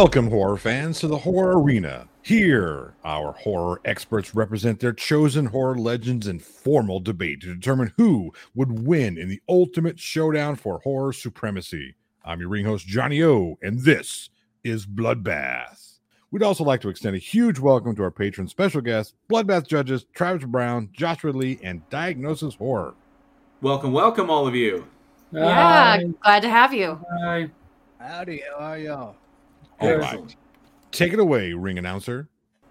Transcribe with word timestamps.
Welcome, 0.00 0.30
horror 0.30 0.56
fans, 0.56 0.98
to 1.00 1.08
the 1.08 1.18
Horror 1.18 1.60
Arena. 1.60 2.08
Here, 2.22 2.94
our 3.04 3.32
horror 3.32 3.82
experts 3.84 4.34
represent 4.34 4.80
their 4.80 4.94
chosen 4.94 5.44
horror 5.44 5.76
legends 5.76 6.26
in 6.26 6.38
formal 6.38 7.00
debate 7.00 7.42
to 7.42 7.54
determine 7.54 7.92
who 7.98 8.32
would 8.54 8.86
win 8.86 9.18
in 9.18 9.28
the 9.28 9.42
ultimate 9.46 10.00
showdown 10.00 10.56
for 10.56 10.78
horror 10.78 11.12
supremacy. 11.12 11.96
I'm 12.24 12.40
your 12.40 12.48
ring 12.48 12.64
host, 12.64 12.86
Johnny 12.86 13.22
O, 13.22 13.58
and 13.60 13.78
this 13.78 14.30
is 14.64 14.86
Bloodbath. 14.86 15.98
We'd 16.30 16.42
also 16.42 16.64
like 16.64 16.80
to 16.80 16.88
extend 16.88 17.14
a 17.14 17.18
huge 17.18 17.58
welcome 17.58 17.94
to 17.96 18.02
our 18.02 18.10
patron 18.10 18.48
special 18.48 18.80
guests, 18.80 19.12
Bloodbath 19.30 19.66
judges 19.66 20.06
Travis 20.14 20.46
Brown, 20.46 20.88
Joshua 20.94 21.32
Lee, 21.32 21.60
and 21.62 21.86
Diagnosis 21.90 22.54
Horror. 22.54 22.94
Welcome, 23.60 23.92
welcome, 23.92 24.30
all 24.30 24.46
of 24.46 24.54
you. 24.54 24.86
Yeah, 25.30 25.98
glad 26.22 26.40
to 26.40 26.48
have 26.48 26.72
you. 26.72 26.98
Hi. 27.20 27.50
Howdy, 27.98 28.42
how 28.50 28.64
are 28.64 28.78
y'all? 28.78 29.16
Oh 29.80 29.92
All 29.92 29.98
right. 29.98 30.36
Take 30.92 31.12
it 31.12 31.18
away, 31.18 31.52
ring 31.52 31.78
announcer. 31.78 32.28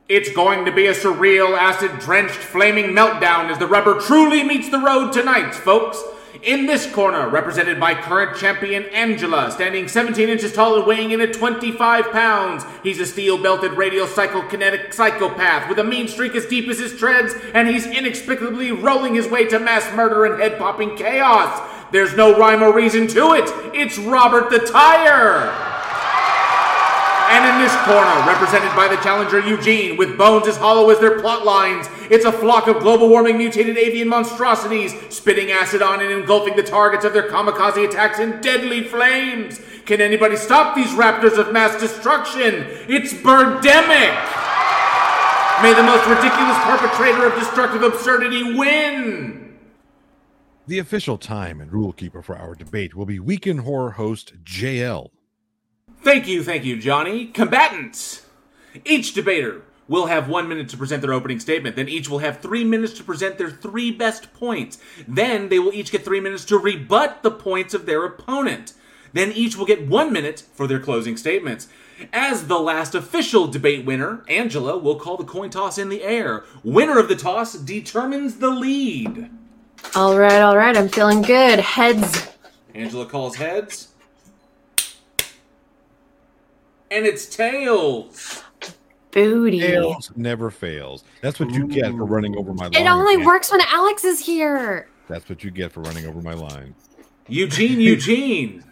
It's 0.08 0.32
going 0.32 0.66
to 0.66 0.72
be 0.72 0.88
a 0.88 0.94
surreal, 0.94 1.58
acid 1.58 2.00
drenched, 2.00 2.34
flaming 2.34 2.88
meltdown 2.88 3.50
as 3.52 3.60
the 3.60 3.68
rubber 3.68 4.00
truly 4.00 4.44
meets 4.44 4.70
the 4.70 4.80
road 4.80 5.14
tonight, 5.14 5.54
folks. 5.54 6.02
In 6.44 6.68
this 6.68 6.92
corner, 6.92 7.28
represented 7.28 7.80
by 7.80 7.94
current 7.94 8.38
champion 8.38 8.86
Angela, 8.86 9.52
standing 9.52 9.88
17 9.88 10.30
inches 10.30 10.54
tall 10.54 10.78
and 10.78 10.88
weighing 10.88 11.12
in 11.12 11.22
at 11.22 11.34
25 11.34 12.12
pounds. 12.12 12.64
He's 12.82 13.00
a 13.00 13.06
steel 13.06 13.42
belted 13.42 13.74
radial 13.74 14.08
psychokinetic 14.08 14.94
psychopath 14.94 15.68
with 15.70 15.80
a 15.80 15.84
mean 15.84 16.08
streak 16.08 16.36
as 16.36 16.46
deep 16.46 16.70
as 16.70 16.80
his 16.80 16.98
treads, 16.98 17.34
and 17.54 17.68
he's 17.68 17.86
inexplicably 17.86 18.72
rolling 18.72 19.16
his 19.16 19.28
way 19.28 19.46
to 19.46 19.60
mass 19.60 19.94
murder 19.96 20.26
and 20.26 20.42
head 20.42 20.58
popping 20.58 20.96
chaos. 20.96 21.62
There's 21.92 22.16
no 22.16 22.38
rhyme 22.38 22.64
or 22.64 22.74
reason 22.74 23.08
to 23.08 23.34
it. 23.34 23.50
It's 23.76 23.98
Robert 23.98 24.50
the 24.50 24.60
Tire. 24.60 25.79
And 27.30 27.46
in 27.46 27.62
this 27.62 27.76
corner, 27.86 28.28
represented 28.28 28.76
by 28.76 28.88
the 28.88 28.96
challenger 29.04 29.40
Eugene, 29.40 29.98
with 29.98 30.18
bones 30.18 30.48
as 30.48 30.58
hollow 30.58 30.90
as 30.90 31.00
their 31.00 31.20
plot 31.20 31.46
lines, 31.46 31.88
it's 32.10 32.26
a 32.26 32.32
flock 32.32 32.68
of 32.68 32.80
global 32.80 33.08
warming 33.08 33.38
mutated 33.38 33.78
avian 33.78 34.08
monstrosities, 34.08 34.96
spitting 35.10 35.52
acid 35.52 35.84
on 35.84 36.02
and 36.02 36.12
engulfing 36.12 36.56
the 36.56 36.64
targets 36.64 37.06
of 37.06 37.14
their 37.14 37.30
kamikaze 37.30 37.88
attacks 37.88 38.18
in 38.18 38.42
deadly 38.42 38.84
flames. 38.84 39.62
Can 39.86 40.02
anybody 40.02 40.38
stop 40.38 40.76
these 40.76 40.90
raptors 40.90 41.38
of 41.38 41.54
mass 41.54 41.80
destruction? 41.80 42.66
It's 42.88 43.14
Birdemic! 43.14 44.40
May 45.62 45.74
the 45.76 45.84
most 45.84 46.08
ridiculous 46.08 46.58
perpetrator 46.64 47.28
of 47.28 47.38
destructive 47.38 47.84
absurdity 47.84 48.56
win! 48.56 49.60
The 50.66 50.80
official 50.80 51.20
time 51.20 51.62
and 51.62 51.72
rule 51.72 51.94
keeper 51.94 52.24
for 52.24 52.36
our 52.36 52.56
debate 52.56 52.96
will 52.96 53.06
be 53.06 53.20
Week 53.20 53.46
in 53.46 53.60
Horror 53.60 53.92
host 53.92 54.34
JL. 54.44 55.12
Thank 56.10 56.28
you, 56.28 56.44
thank 56.44 56.66
you, 56.66 56.76
Johnny. 56.76 57.28
Combatants! 57.28 58.26
Each 58.84 59.14
debater 59.14 59.62
will 59.88 60.08
have 60.08 60.28
one 60.28 60.50
minute 60.50 60.68
to 60.70 60.78
present 60.78 61.04
their 61.04 61.14
opening 61.14 61.40
statement. 61.40 61.76
Then 61.76 61.88
each 61.88 62.10
will 62.10 62.18
have 62.18 62.40
three 62.40 62.64
minutes 62.64 62.94
to 62.94 63.04
present 63.04 63.38
their 63.38 63.52
three 63.52 63.92
best 63.92 64.34
points. 64.34 64.80
Then 65.08 65.50
they 65.50 65.60
will 65.60 65.72
each 65.72 65.92
get 65.92 66.04
three 66.04 66.20
minutes 66.20 66.46
to 66.46 66.58
rebut 66.58 67.22
the 67.22 67.30
points 67.30 67.76
of 67.76 67.86
their 67.86 68.04
opponent. 68.06 68.74
Then 69.14 69.32
each 69.34 69.56
will 69.56 69.68
get 69.68 69.88
one 69.88 70.12
minute 70.12 70.44
for 70.56 70.66
their 70.66 70.80
closing 70.80 71.16
statements. 71.16 71.68
As 72.12 72.48
the 72.48 72.60
last 72.60 72.96
official 72.96 73.46
debate 73.46 73.86
winner, 73.86 74.26
Angela 74.28 74.80
will 74.80 75.00
call 75.00 75.16
the 75.16 75.24
coin 75.24 75.52
toss 75.52 75.78
in 75.78 75.90
the 75.90 76.02
air. 76.02 76.44
Winner 76.64 76.98
of 76.98 77.08
the 77.08 77.16
toss 77.16 77.54
determines 77.54 78.38
the 78.38 78.50
lead. 78.50 79.30
All 79.94 80.18
right, 80.18 80.42
all 80.42 80.58
right. 80.58 80.76
I'm 80.76 80.90
feeling 80.90 81.22
good. 81.22 81.60
Heads. 81.60 82.30
Angela 82.74 83.06
calls 83.06 83.36
heads. 83.36 83.89
And 86.92 87.06
it's 87.06 87.26
tails. 87.26 88.44
Booty. 89.12 89.60
Tails 89.60 90.12
never 90.16 90.52
fails. 90.52 91.04
That's 91.22 91.40
what 91.40 91.52
you 91.52 91.68
get 91.68 91.92
for 91.92 92.06
running 92.06 92.38
over 92.38 92.54
my 92.54 92.66
line. 92.66 92.76
It 92.76 92.88
only 92.88 93.18
man. 93.18 93.26
works 93.26 93.52
when 93.52 93.62
Alex 93.62 94.04
is 94.04 94.20
here. 94.20 94.88
That's 95.08 95.28
what 95.28 95.44
you 95.44 95.50
get 95.52 95.72
for 95.72 95.82
running 95.82 96.06
over 96.06 96.22
my 96.22 96.34
line. 96.34 96.76
Eugene, 97.28 97.80
Eugene. 97.80 98.64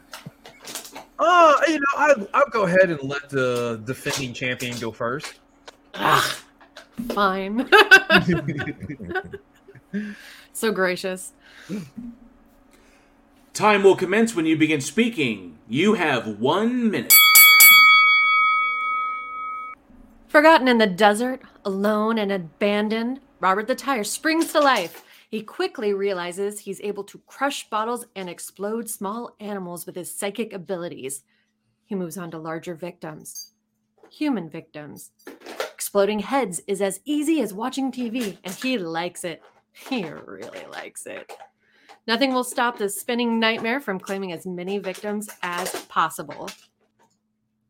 Uh, 1.20 1.56
you 1.68 1.80
know, 1.80 1.86
I, 1.96 2.14
I'll 2.34 2.50
go 2.52 2.64
ahead 2.64 2.90
and 2.90 3.02
let 3.02 3.30
the 3.30 3.82
defending 3.86 4.34
champion 4.34 4.78
go 4.80 4.92
first. 4.92 5.40
Fine. 7.14 7.70
so 10.54 10.72
gracious. 10.72 11.34
Time 13.54 13.84
will 13.84 13.96
commence 13.96 14.36
when 14.36 14.46
you 14.46 14.56
begin 14.56 14.82
speaking. 14.82 15.58
You 15.68 15.96
have 15.96 16.40
one 16.40 16.92
minute. 16.92 17.14
Forgotten 20.28 20.68
in 20.68 20.78
the 20.78 20.88
desert, 20.88 21.42
alone 21.64 22.18
and 22.18 22.32
abandoned, 22.32 23.22
Robert 23.40 23.68
the 23.68 23.76
Tire 23.76 24.04
springs 24.04 24.52
to 24.52 24.60
life. 24.60 25.04
He 25.30 25.42
quickly 25.42 25.94
realizes 25.94 26.60
he's 26.60 26.82
able 26.82 27.06
to 27.06 27.22
crush 27.28 27.70
bottles 27.70 28.06
and 28.16 28.30
explode 28.30 28.90
small 28.90 29.36
animals 29.40 29.86
with 29.86 29.96
his 29.96 30.14
psychic 30.14 30.52
abilities. 30.52 31.24
He 31.86 31.96
moves 31.96 32.18
on 32.18 32.30
to 32.32 32.38
larger 32.38 32.76
victims, 32.76 33.54
human 34.12 34.50
victims. 34.50 35.12
Exploding 35.74 36.20
heads 36.20 36.62
is 36.68 36.82
as 36.82 37.00
easy 37.06 37.42
as 37.42 37.54
watching 37.54 37.92
TV, 37.92 38.38
and 38.44 38.54
he 38.54 38.78
likes 38.78 39.24
it. 39.24 39.42
He 39.90 40.04
really 40.04 40.66
likes 40.72 41.06
it. 41.06 41.32
Nothing 42.08 42.34
will 42.34 42.44
stop 42.44 42.80
this 42.80 43.00
spinning 43.00 43.40
nightmare 43.40 43.80
from 43.80 44.00
claiming 44.00 44.32
as 44.32 44.48
many 44.48 44.80
victims 44.80 45.30
as 45.44 45.86
possible. 45.86 46.50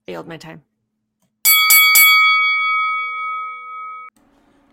Failed 0.06 0.25
my 0.25 0.38
time. 0.38 0.63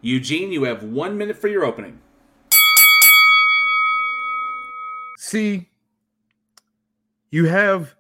Eugene, 0.05 0.53
you 0.53 0.65
have 0.65 0.83
one 0.83 1.17
minute 1.17 1.35
for 1.35 1.49
your 1.49 1.65
opening. 1.65 1.99
See, 5.17 5.71
you 7.31 7.47
have 7.47 7.95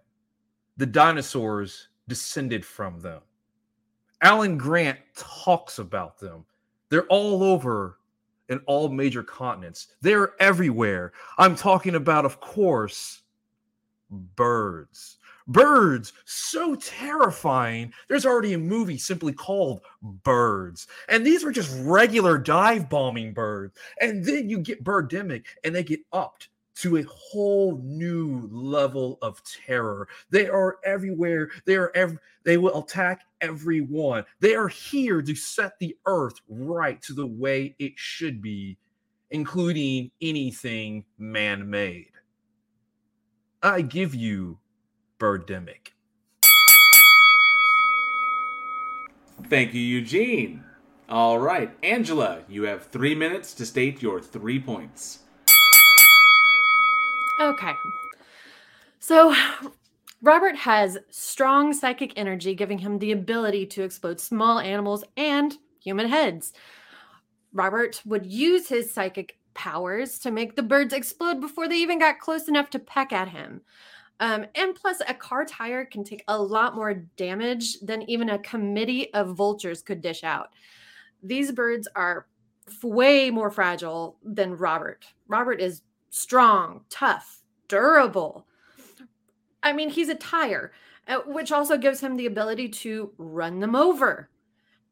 the 0.76 0.84
dinosaurs 0.84 1.88
descended 2.06 2.62
from 2.62 3.00
them. 3.00 3.22
Alan 4.20 4.58
Grant 4.58 4.98
talks 5.16 5.78
about 5.78 6.20
them. 6.20 6.44
They're 6.90 7.06
all 7.06 7.42
over 7.42 7.98
in 8.50 8.58
all 8.66 8.90
major 8.90 9.22
continents. 9.22 9.86
They're 10.02 10.34
everywhere. 10.42 11.14
I'm 11.38 11.56
talking 11.56 11.94
about, 11.94 12.26
of 12.26 12.38
course, 12.38 13.22
birds. 14.10 15.16
Birds, 15.46 16.14
so 16.24 16.74
terrifying. 16.74 17.92
There's 18.08 18.24
already 18.24 18.54
a 18.54 18.58
movie 18.58 18.96
simply 18.96 19.32
called 19.32 19.82
Birds. 20.02 20.86
And 21.08 21.26
these 21.26 21.44
were 21.44 21.52
just 21.52 21.76
regular 21.82 22.38
dive 22.38 22.88
bombing 22.88 23.34
birds. 23.34 23.76
And 24.00 24.24
then 24.24 24.48
you 24.48 24.58
get 24.58 24.84
Birdemic 24.84 25.44
and 25.62 25.74
they 25.74 25.82
get 25.82 26.00
upped 26.12 26.48
to 26.76 26.96
a 26.96 27.04
whole 27.04 27.78
new 27.84 28.48
level 28.50 29.18
of 29.22 29.40
terror. 29.44 30.08
They 30.30 30.48
are 30.48 30.78
everywhere. 30.84 31.50
They 31.66 31.76
are 31.76 31.92
ev- 31.94 32.18
they 32.42 32.56
will 32.56 32.82
attack 32.82 33.22
everyone. 33.40 34.24
They 34.40 34.54
are 34.54 34.68
here 34.68 35.22
to 35.22 35.34
set 35.34 35.78
the 35.78 35.96
earth 36.06 36.40
right 36.48 37.00
to 37.02 37.12
the 37.12 37.26
way 37.26 37.76
it 37.78 37.92
should 37.96 38.42
be, 38.42 38.76
including 39.30 40.10
anything 40.20 41.04
man-made. 41.18 42.10
I 43.62 43.82
give 43.82 44.14
you 44.14 44.58
Birdemic. 45.24 45.92
Thank 49.48 49.72
you, 49.72 49.80
Eugene. 49.80 50.62
All 51.08 51.38
right, 51.38 51.74
Angela, 51.82 52.42
you 52.46 52.64
have 52.64 52.88
three 52.88 53.14
minutes 53.14 53.54
to 53.54 53.64
state 53.64 54.02
your 54.02 54.20
three 54.20 54.60
points. 54.60 55.20
Okay. 57.40 57.72
So, 58.98 59.34
Robert 60.20 60.56
has 60.56 60.98
strong 61.08 61.72
psychic 61.72 62.12
energy, 62.16 62.54
giving 62.54 62.76
him 62.76 62.98
the 62.98 63.12
ability 63.12 63.64
to 63.68 63.82
explode 63.82 64.20
small 64.20 64.58
animals 64.58 65.04
and 65.16 65.56
human 65.82 66.10
heads. 66.10 66.52
Robert 67.54 68.02
would 68.04 68.26
use 68.26 68.68
his 68.68 68.92
psychic 68.92 69.38
powers 69.54 70.18
to 70.18 70.30
make 70.30 70.54
the 70.54 70.62
birds 70.62 70.92
explode 70.92 71.40
before 71.40 71.66
they 71.66 71.76
even 71.76 71.98
got 71.98 72.18
close 72.18 72.46
enough 72.46 72.68
to 72.68 72.78
peck 72.78 73.10
at 73.10 73.28
him. 73.28 73.62
Um, 74.20 74.46
and 74.54 74.74
plus, 74.74 75.02
a 75.08 75.14
car 75.14 75.44
tire 75.44 75.84
can 75.84 76.04
take 76.04 76.22
a 76.28 76.40
lot 76.40 76.76
more 76.76 76.94
damage 77.16 77.80
than 77.80 78.08
even 78.08 78.30
a 78.30 78.38
committee 78.38 79.12
of 79.12 79.36
vultures 79.36 79.82
could 79.82 80.00
dish 80.00 80.22
out. 80.22 80.50
These 81.22 81.52
birds 81.52 81.88
are 81.96 82.26
way 82.82 83.30
more 83.30 83.50
fragile 83.50 84.16
than 84.22 84.56
Robert. 84.56 85.04
Robert 85.28 85.60
is 85.60 85.82
strong, 86.10 86.84
tough, 86.90 87.42
durable. 87.68 88.46
I 89.62 89.72
mean, 89.72 89.90
he's 89.90 90.08
a 90.08 90.14
tire, 90.14 90.72
uh, 91.08 91.18
which 91.26 91.50
also 91.50 91.76
gives 91.76 92.00
him 92.00 92.16
the 92.16 92.26
ability 92.26 92.68
to 92.68 93.12
run 93.18 93.58
them 93.58 93.74
over. 93.74 94.30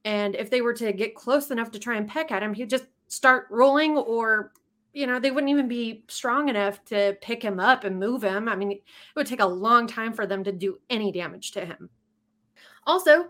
And 0.04 0.34
if 0.34 0.50
they 0.50 0.62
were 0.62 0.74
to 0.74 0.92
get 0.92 1.14
close 1.14 1.50
enough 1.50 1.70
to 1.70 1.78
try 1.78 1.96
and 1.96 2.08
peck 2.08 2.32
at 2.32 2.42
him, 2.42 2.54
he'd 2.54 2.70
just 2.70 2.86
start 3.06 3.46
rolling, 3.50 3.96
or, 3.96 4.52
you 4.92 5.06
know, 5.06 5.18
they 5.18 5.30
wouldn't 5.30 5.50
even 5.50 5.68
be 5.68 6.04
strong 6.08 6.48
enough 6.48 6.84
to 6.86 7.16
pick 7.22 7.42
him 7.42 7.58
up 7.58 7.84
and 7.84 7.98
move 7.98 8.22
him. 8.22 8.48
I 8.48 8.56
mean, 8.56 8.72
it 8.72 8.82
would 9.16 9.26
take 9.26 9.40
a 9.40 9.46
long 9.46 9.86
time 9.86 10.12
for 10.12 10.26
them 10.26 10.44
to 10.44 10.52
do 10.52 10.78
any 10.90 11.10
damage 11.12 11.52
to 11.52 11.64
him. 11.64 11.88
Also, 12.86 13.28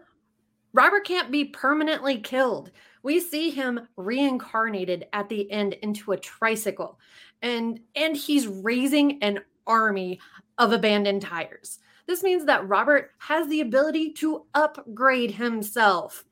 Robert 0.72 1.04
can't 1.04 1.30
be 1.30 1.44
permanently 1.44 2.18
killed. 2.18 2.70
We 3.02 3.20
see 3.20 3.50
him 3.50 3.88
reincarnated 3.96 5.06
at 5.12 5.28
the 5.28 5.50
end 5.50 5.74
into 5.74 6.12
a 6.12 6.16
tricycle. 6.16 6.98
And 7.42 7.80
and 7.94 8.16
he's 8.16 8.46
raising 8.46 9.22
an 9.22 9.40
army 9.66 10.20
of 10.58 10.72
abandoned 10.72 11.22
tires. 11.22 11.80
This 12.06 12.22
means 12.22 12.44
that 12.46 12.68
Robert 12.68 13.12
has 13.18 13.48
the 13.48 13.60
ability 13.60 14.12
to 14.14 14.46
upgrade 14.54 15.32
himself. 15.32 16.24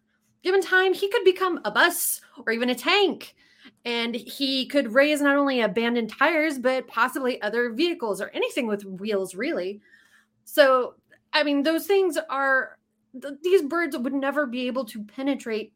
Given 0.43 0.62
time, 0.62 0.94
he 0.94 1.09
could 1.09 1.25
become 1.25 1.61
a 1.65 1.71
bus 1.71 2.21
or 2.47 2.53
even 2.53 2.71
a 2.71 2.75
tank. 2.75 3.35
And 3.84 4.14
he 4.14 4.67
could 4.67 4.94
raise 4.94 5.20
not 5.20 5.37
only 5.37 5.61
abandoned 5.61 6.11
tires, 6.11 6.58
but 6.58 6.87
possibly 6.87 7.40
other 7.43 7.70
vehicles 7.70 8.20
or 8.20 8.28
anything 8.31 8.67
with 8.67 8.84
wheels, 8.84 9.34
really. 9.34 9.81
So, 10.44 10.94
I 11.32 11.43
mean, 11.43 11.62
those 11.62 11.87
things 11.87 12.19
are, 12.28 12.78
th- 13.20 13.34
these 13.43 13.62
birds 13.62 13.96
would 13.96 14.14
never 14.14 14.46
be 14.46 14.67
able 14.67 14.84
to 14.87 15.05
penetrate 15.05 15.72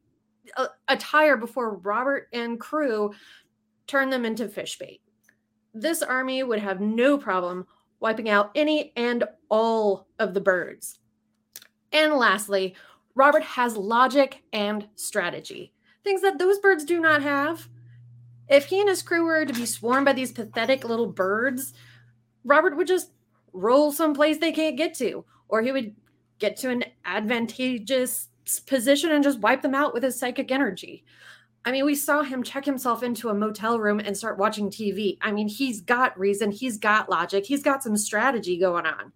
a, 0.56 0.66
a 0.88 0.96
tire 0.96 1.36
before 1.36 1.76
Robert 1.76 2.28
and 2.32 2.60
crew 2.60 3.12
turn 3.86 4.10
them 4.10 4.24
into 4.24 4.48
fish 4.48 4.78
bait. 4.78 5.00
This 5.72 6.02
army 6.02 6.42
would 6.42 6.60
have 6.60 6.80
no 6.80 7.18
problem 7.18 7.66
wiping 8.00 8.28
out 8.28 8.50
any 8.54 8.92
and 8.96 9.24
all 9.48 10.06
of 10.18 10.34
the 10.34 10.40
birds. 10.40 10.98
And 11.92 12.14
lastly, 12.14 12.74
Robert 13.14 13.44
has 13.44 13.76
logic 13.76 14.42
and 14.52 14.88
strategy, 14.96 15.72
things 16.02 16.20
that 16.22 16.38
those 16.38 16.58
birds 16.58 16.84
do 16.84 17.00
not 17.00 17.22
have. 17.22 17.68
If 18.48 18.66
he 18.66 18.80
and 18.80 18.88
his 18.88 19.02
crew 19.02 19.24
were 19.24 19.44
to 19.44 19.52
be 19.52 19.66
swarmed 19.66 20.04
by 20.04 20.12
these 20.12 20.32
pathetic 20.32 20.84
little 20.84 21.06
birds, 21.06 21.72
Robert 22.44 22.76
would 22.76 22.86
just 22.86 23.10
roll 23.52 23.92
someplace 23.92 24.38
they 24.38 24.52
can't 24.52 24.76
get 24.76 24.94
to, 24.94 25.24
or 25.48 25.62
he 25.62 25.72
would 25.72 25.94
get 26.38 26.56
to 26.58 26.70
an 26.70 26.84
advantageous 27.04 28.28
position 28.66 29.10
and 29.12 29.24
just 29.24 29.40
wipe 29.40 29.62
them 29.62 29.74
out 29.74 29.94
with 29.94 30.02
his 30.02 30.18
psychic 30.18 30.50
energy. 30.50 31.04
I 31.64 31.72
mean, 31.72 31.86
we 31.86 31.94
saw 31.94 32.22
him 32.22 32.42
check 32.42 32.64
himself 32.64 33.02
into 33.02 33.30
a 33.30 33.34
motel 33.34 33.78
room 33.78 33.98
and 33.98 34.14
start 34.16 34.36
watching 34.36 34.68
TV. 34.68 35.16
I 35.22 35.32
mean, 35.32 35.48
he's 35.48 35.80
got 35.80 36.18
reason, 36.18 36.50
he's 36.50 36.76
got 36.76 37.08
logic, 37.08 37.46
he's 37.46 37.62
got 37.62 37.82
some 37.82 37.96
strategy 37.96 38.58
going 38.58 38.84
on. 38.84 39.12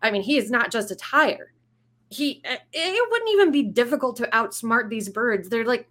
I 0.00 0.10
mean, 0.10 0.22
he 0.22 0.36
is 0.36 0.50
not 0.50 0.70
just 0.70 0.92
a 0.92 0.96
tire. 0.96 1.52
He 2.08 2.40
eh, 2.44 2.58
it 2.72 3.10
wouldn't 3.10 3.30
even 3.30 3.50
be 3.50 3.62
difficult 3.64 4.16
to 4.16 4.28
outsmart 4.28 4.90
these 4.90 5.08
birds. 5.08 5.48
They're 5.48 5.64
like 5.64 5.88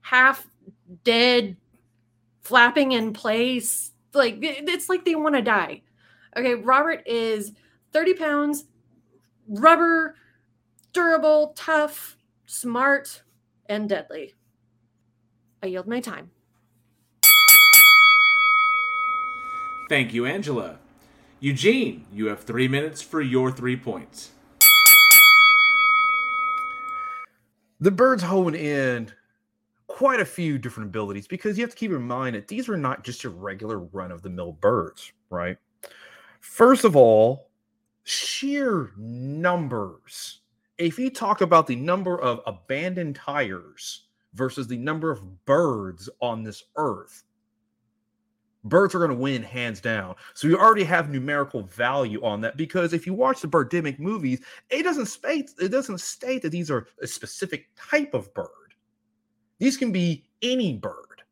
half 0.00 0.46
dead, 1.02 1.56
flapping 2.44 2.92
in 2.92 3.12
place. 3.12 3.90
Like 4.12 4.38
it's 4.40 4.88
like 4.88 5.04
they 5.04 5.16
want 5.16 5.34
to 5.34 5.42
die. 5.42 5.82
Okay, 6.36 6.54
Robert 6.54 7.02
is 7.06 7.52
30 7.92 8.14
pounds, 8.14 8.64
rubber, 9.48 10.14
durable, 10.92 11.52
tough, 11.56 12.16
smart, 12.46 13.22
and 13.66 13.88
deadly. 13.88 14.34
I 15.62 15.66
yield 15.66 15.88
my 15.88 16.00
time. 16.00 16.30
Thank 19.88 20.14
you, 20.14 20.26
Angela. 20.26 20.78
Eugene, 21.40 22.06
you 22.12 22.26
have 22.26 22.40
three 22.40 22.68
minutes 22.68 23.02
for 23.02 23.20
your 23.20 23.50
three 23.50 23.76
points. 23.76 24.30
The 27.80 27.90
birds 27.90 28.22
hone 28.22 28.54
in 28.54 29.12
quite 29.94 30.18
a 30.18 30.24
few 30.24 30.58
different 30.58 30.88
abilities 30.88 31.28
because 31.28 31.56
you 31.56 31.62
have 31.62 31.70
to 31.70 31.76
keep 31.76 31.92
in 31.92 32.02
mind 32.02 32.34
that 32.34 32.48
these 32.48 32.68
are 32.68 32.76
not 32.76 33.04
just 33.04 33.22
your 33.22 33.32
regular 33.32 33.78
run 33.78 34.10
of 34.10 34.22
the 34.22 34.28
mill 34.28 34.50
birds, 34.50 35.12
right? 35.30 35.56
First 36.40 36.82
of 36.82 36.96
all, 36.96 37.50
sheer 38.02 38.90
numbers. 38.96 40.40
If 40.78 40.98
you 40.98 41.10
talk 41.10 41.42
about 41.42 41.68
the 41.68 41.76
number 41.76 42.20
of 42.20 42.40
abandoned 42.44 43.14
tires 43.14 44.08
versus 44.32 44.66
the 44.66 44.76
number 44.76 45.12
of 45.12 45.44
birds 45.44 46.10
on 46.20 46.42
this 46.42 46.64
earth, 46.74 47.22
birds 48.64 48.96
are 48.96 48.98
going 48.98 49.12
to 49.12 49.16
win 49.16 49.44
hands 49.44 49.80
down. 49.80 50.16
So 50.34 50.48
you 50.48 50.58
already 50.58 50.82
have 50.82 51.08
numerical 51.08 51.62
value 51.62 52.20
on 52.24 52.40
that 52.40 52.56
because 52.56 52.94
if 52.94 53.06
you 53.06 53.14
watch 53.14 53.42
the 53.42 53.46
Birdemic 53.46 54.00
movies, 54.00 54.40
it 54.70 54.82
doesn't 54.82 55.06
state 55.06 55.52
it 55.60 55.68
doesn't 55.68 56.00
state 56.00 56.42
that 56.42 56.50
these 56.50 56.68
are 56.68 56.88
a 57.00 57.06
specific 57.06 57.68
type 57.76 58.12
of 58.12 58.34
bird. 58.34 58.48
These 59.58 59.76
can 59.76 59.92
be 59.92 60.24
any 60.42 60.74
bird. 60.74 61.22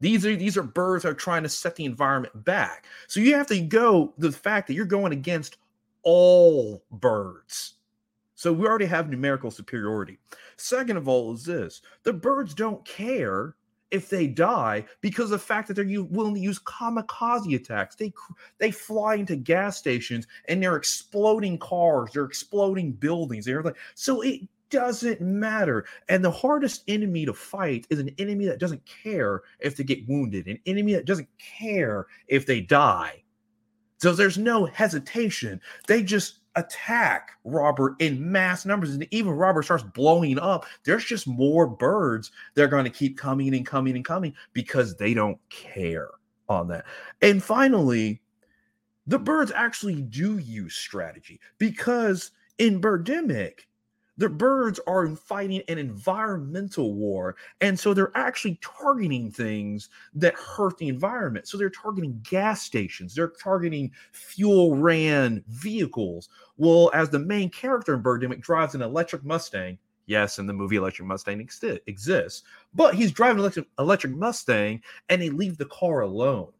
These 0.00 0.24
are 0.24 0.34
these 0.34 0.56
are 0.56 0.62
birds 0.62 1.02
that 1.02 1.10
are 1.10 1.14
trying 1.14 1.42
to 1.42 1.48
set 1.48 1.76
the 1.76 1.84
environment 1.84 2.44
back. 2.44 2.86
So 3.06 3.20
you 3.20 3.34
have 3.34 3.46
to 3.48 3.60
go 3.60 4.14
the 4.18 4.32
fact 4.32 4.66
that 4.66 4.74
you're 4.74 4.86
going 4.86 5.12
against 5.12 5.58
all 6.02 6.82
birds. 6.90 7.74
So 8.34 8.52
we 8.52 8.66
already 8.66 8.86
have 8.86 9.10
numerical 9.10 9.50
superiority. 9.50 10.18
Second 10.56 10.96
of 10.96 11.08
all, 11.08 11.34
is 11.34 11.44
this 11.44 11.82
the 12.02 12.12
birds 12.12 12.54
don't 12.54 12.82
care 12.86 13.54
if 13.90 14.08
they 14.08 14.26
die 14.26 14.84
because 15.00 15.30
the 15.30 15.38
fact 15.38 15.68
that 15.68 15.74
they're 15.74 16.02
willing 16.04 16.34
to 16.34 16.40
use 16.40 16.58
kamikaze 16.60 17.54
attacks. 17.54 17.96
They 17.96 18.12
they 18.58 18.70
fly 18.70 19.16
into 19.16 19.36
gas 19.36 19.76
stations 19.76 20.26
and 20.48 20.62
they're 20.62 20.76
exploding 20.76 21.58
cars, 21.58 22.10
they're 22.12 22.24
exploding 22.24 22.92
buildings. 22.92 23.44
They're 23.44 23.62
like 23.62 23.76
so 23.94 24.22
it 24.22 24.40
doesn't 24.70 25.20
matter. 25.20 25.84
And 26.08 26.24
the 26.24 26.30
hardest 26.30 26.84
enemy 26.88 27.26
to 27.26 27.34
fight 27.34 27.86
is 27.90 27.98
an 27.98 28.10
enemy 28.18 28.46
that 28.46 28.60
doesn't 28.60 28.82
care 28.86 29.42
if 29.60 29.76
they 29.76 29.84
get 29.84 30.08
wounded, 30.08 30.46
an 30.46 30.58
enemy 30.66 30.94
that 30.94 31.06
doesn't 31.06 31.28
care 31.38 32.06
if 32.28 32.46
they 32.46 32.60
die. 32.60 33.22
So 33.98 34.12
there's 34.12 34.38
no 34.38 34.64
hesitation. 34.64 35.60
They 35.86 36.02
just 36.02 36.40
attack 36.56 37.32
Robert 37.44 37.96
in 38.00 38.32
mass 38.32 38.64
numbers. 38.64 38.94
And 38.94 39.06
even 39.10 39.32
Robert 39.32 39.64
starts 39.64 39.84
blowing 39.84 40.38
up, 40.38 40.66
there's 40.84 41.04
just 41.04 41.26
more 41.26 41.66
birds 41.66 42.30
They're 42.54 42.68
going 42.68 42.84
to 42.84 42.90
keep 42.90 43.18
coming 43.18 43.54
and 43.54 43.66
coming 43.66 43.96
and 43.96 44.04
coming 44.04 44.34
because 44.52 44.96
they 44.96 45.14
don't 45.14 45.38
care 45.48 46.10
on 46.48 46.68
that. 46.68 46.86
And 47.22 47.42
finally, 47.42 48.22
the 49.06 49.18
birds 49.18 49.52
actually 49.54 50.02
do 50.02 50.38
use 50.38 50.74
strategy 50.74 51.40
because 51.58 52.32
in 52.58 52.80
Birdemic, 52.80 53.60
the 54.20 54.28
birds 54.28 54.78
are 54.86 55.08
fighting 55.16 55.62
an 55.68 55.78
environmental 55.78 56.92
war. 56.92 57.36
And 57.62 57.80
so 57.80 57.94
they're 57.94 58.12
actually 58.14 58.60
targeting 58.60 59.30
things 59.30 59.88
that 60.14 60.34
hurt 60.34 60.76
the 60.76 60.88
environment. 60.88 61.48
So 61.48 61.56
they're 61.56 61.70
targeting 61.70 62.20
gas 62.28 62.62
stations, 62.62 63.14
they're 63.14 63.32
targeting 63.42 63.90
fuel 64.12 64.76
ran 64.76 65.42
vehicles. 65.48 66.28
Well, 66.58 66.90
as 66.92 67.08
the 67.08 67.18
main 67.18 67.48
character 67.48 67.94
in 67.94 68.02
Birdemic 68.02 68.42
drives 68.42 68.74
an 68.74 68.82
electric 68.82 69.24
Mustang, 69.24 69.78
yes, 70.04 70.38
in 70.38 70.46
the 70.46 70.52
movie 70.52 70.76
Electric 70.76 71.08
Mustang 71.08 71.40
exists, 71.40 72.42
but 72.74 72.94
he's 72.94 73.12
driving 73.12 73.38
an 73.38 73.40
electric, 73.40 73.68
electric 73.78 74.14
Mustang 74.14 74.82
and 75.08 75.22
they 75.22 75.30
leave 75.30 75.56
the 75.56 75.64
car 75.64 76.02
alone. 76.02 76.52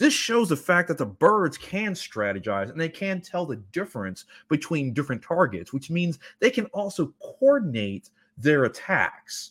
This 0.00 0.14
shows 0.14 0.48
the 0.48 0.56
fact 0.56 0.88
that 0.88 0.96
the 0.96 1.04
birds 1.04 1.58
can 1.58 1.92
strategize 1.92 2.70
and 2.70 2.80
they 2.80 2.88
can 2.88 3.20
tell 3.20 3.44
the 3.44 3.56
difference 3.56 4.24
between 4.48 4.94
different 4.94 5.22
targets, 5.22 5.74
which 5.74 5.90
means 5.90 6.18
they 6.38 6.48
can 6.48 6.64
also 6.72 7.12
coordinate 7.20 8.08
their 8.38 8.64
attacks. 8.64 9.50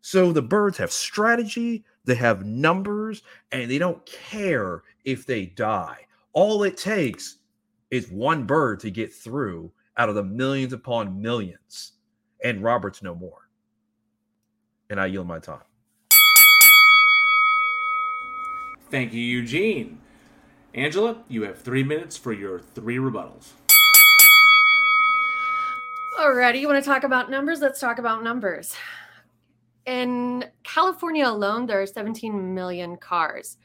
So 0.00 0.32
the 0.32 0.42
birds 0.42 0.76
have 0.78 0.90
strategy, 0.90 1.84
they 2.04 2.16
have 2.16 2.44
numbers, 2.44 3.22
and 3.52 3.70
they 3.70 3.78
don't 3.78 4.04
care 4.04 4.82
if 5.04 5.26
they 5.26 5.46
die. 5.46 6.06
All 6.32 6.64
it 6.64 6.76
takes 6.76 7.36
is 7.92 8.10
one 8.10 8.46
bird 8.46 8.80
to 8.80 8.90
get 8.90 9.14
through 9.14 9.70
out 9.96 10.08
of 10.08 10.16
the 10.16 10.24
millions 10.24 10.72
upon 10.72 11.22
millions. 11.22 11.92
And 12.42 12.64
Robert's 12.64 13.00
no 13.00 13.14
more. 13.14 13.48
And 14.88 15.00
I 15.00 15.06
yield 15.06 15.28
my 15.28 15.38
time. 15.38 15.69
Thank 18.90 19.12
you, 19.12 19.20
Eugene. 19.20 20.00
Angela, 20.74 21.22
you 21.28 21.42
have 21.44 21.60
three 21.60 21.84
minutes 21.84 22.16
for 22.16 22.32
your 22.32 22.58
three 22.58 22.96
rebuttals. 22.96 23.50
Alrighty, 26.18 26.60
you 26.60 26.66
want 26.66 26.82
to 26.82 26.90
talk 26.90 27.04
about 27.04 27.30
numbers? 27.30 27.60
Let's 27.60 27.78
talk 27.78 28.00
about 28.00 28.24
numbers. 28.24 28.74
In 29.86 30.44
California 30.64 31.28
alone, 31.28 31.66
there 31.66 31.80
are 31.80 31.86
17 31.86 32.52
million 32.52 32.96
cars. 32.96 33.58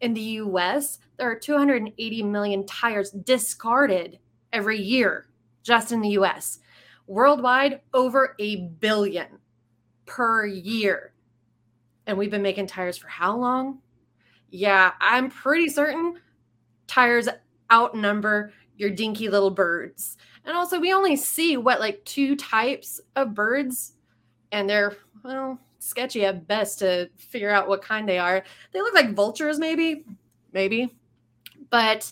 In 0.00 0.14
the 0.14 0.20
US, 0.20 0.98
there 1.18 1.30
are 1.30 1.38
280 1.38 2.22
million 2.22 2.64
tires 2.64 3.10
discarded 3.10 4.18
every 4.50 4.80
year 4.80 5.26
just 5.62 5.92
in 5.92 6.00
the 6.00 6.10
US. 6.10 6.58
Worldwide, 7.06 7.80
over 7.92 8.34
a 8.38 8.68
billion 8.80 9.26
per 10.06 10.46
year. 10.46 11.12
And 12.06 12.16
we've 12.16 12.30
been 12.30 12.40
making 12.40 12.66
tires 12.66 12.96
for 12.96 13.08
how 13.08 13.36
long? 13.36 13.80
Yeah, 14.50 14.92
I'm 15.00 15.30
pretty 15.30 15.68
certain 15.68 16.20
tires 16.86 17.28
outnumber 17.72 18.52
your 18.76 18.90
dinky 18.90 19.28
little 19.28 19.50
birds. 19.50 20.16
And 20.44 20.56
also, 20.56 20.80
we 20.80 20.92
only 20.92 21.16
see 21.16 21.56
what 21.56 21.80
like 21.80 22.04
two 22.04 22.34
types 22.36 23.00
of 23.16 23.34
birds, 23.34 23.92
and 24.52 24.68
they're 24.68 24.96
well 25.22 25.58
sketchy 25.78 26.24
at 26.24 26.46
best 26.46 26.78
to 26.80 27.08
figure 27.16 27.50
out 27.50 27.68
what 27.68 27.82
kind 27.82 28.08
they 28.08 28.18
are. 28.18 28.42
They 28.72 28.80
look 28.80 28.94
like 28.94 29.14
vultures, 29.14 29.58
maybe, 29.58 30.04
maybe, 30.52 30.94
but 31.70 32.10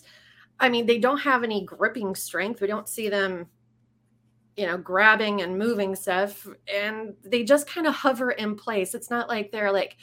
I 0.59 0.69
mean, 0.69 0.85
they 0.85 0.99
don't 0.99 1.19
have 1.19 1.43
any 1.43 1.65
gripping 1.65 2.15
strength. 2.15 2.61
We 2.61 2.67
don't 2.67 2.87
see 2.89 3.09
them 3.09 3.47
you 4.57 4.65
know, 4.67 4.77
grabbing 4.77 5.41
and 5.41 5.57
moving 5.57 5.95
stuff, 5.95 6.45
and 6.67 7.13
they 7.23 7.43
just 7.45 7.65
kind 7.65 7.87
of 7.87 7.93
hover 7.93 8.31
in 8.31 8.55
place. 8.55 8.93
It's 8.93 9.09
not 9.09 9.29
like 9.29 9.51
they're 9.51 9.71
like, 9.71 9.95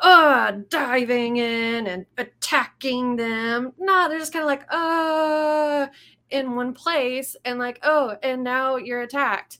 uh, 0.00 0.52
diving 0.68 1.36
in 1.38 1.86
and 1.86 2.06
attacking 2.16 3.16
them. 3.16 3.72
No, 3.78 4.08
they're 4.08 4.18
just 4.18 4.32
kind 4.32 4.44
of 4.44 4.46
like, 4.48 4.64
uh, 4.70 5.86
in 6.30 6.54
one 6.54 6.74
place 6.74 7.36
and 7.44 7.58
like, 7.58 7.80
oh, 7.82 8.16
and 8.22 8.44
now 8.44 8.76
you're 8.76 9.02
attacked. 9.02 9.58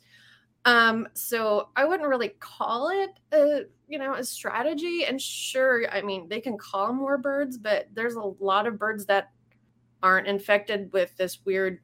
Um, 0.65 1.09
so 1.15 1.69
I 1.77 1.85
wouldn't 1.85 2.09
really 2.09 2.31
call 2.41 2.91
it 2.91 3.11
a 3.33 3.63
you 3.89 3.99
know 3.99 4.15
a 4.15 4.25
strategy. 4.25 5.05
And 5.07 5.21
sure, 5.21 5.89
I 5.91 6.03
mean 6.03 6.29
they 6.29 6.41
can 6.41 6.59
call 6.59 6.93
more 6.93 7.17
birds, 7.19 7.57
but 7.57 7.89
there's 7.95 8.17
a 8.17 8.33
lot 8.41 8.67
of 8.67 8.79
birds 8.79 9.07
that 9.07 9.31
aren't 10.03 10.27
infected 10.27 10.93
with 10.93 11.17
this 11.17 11.39
weird 11.45 11.81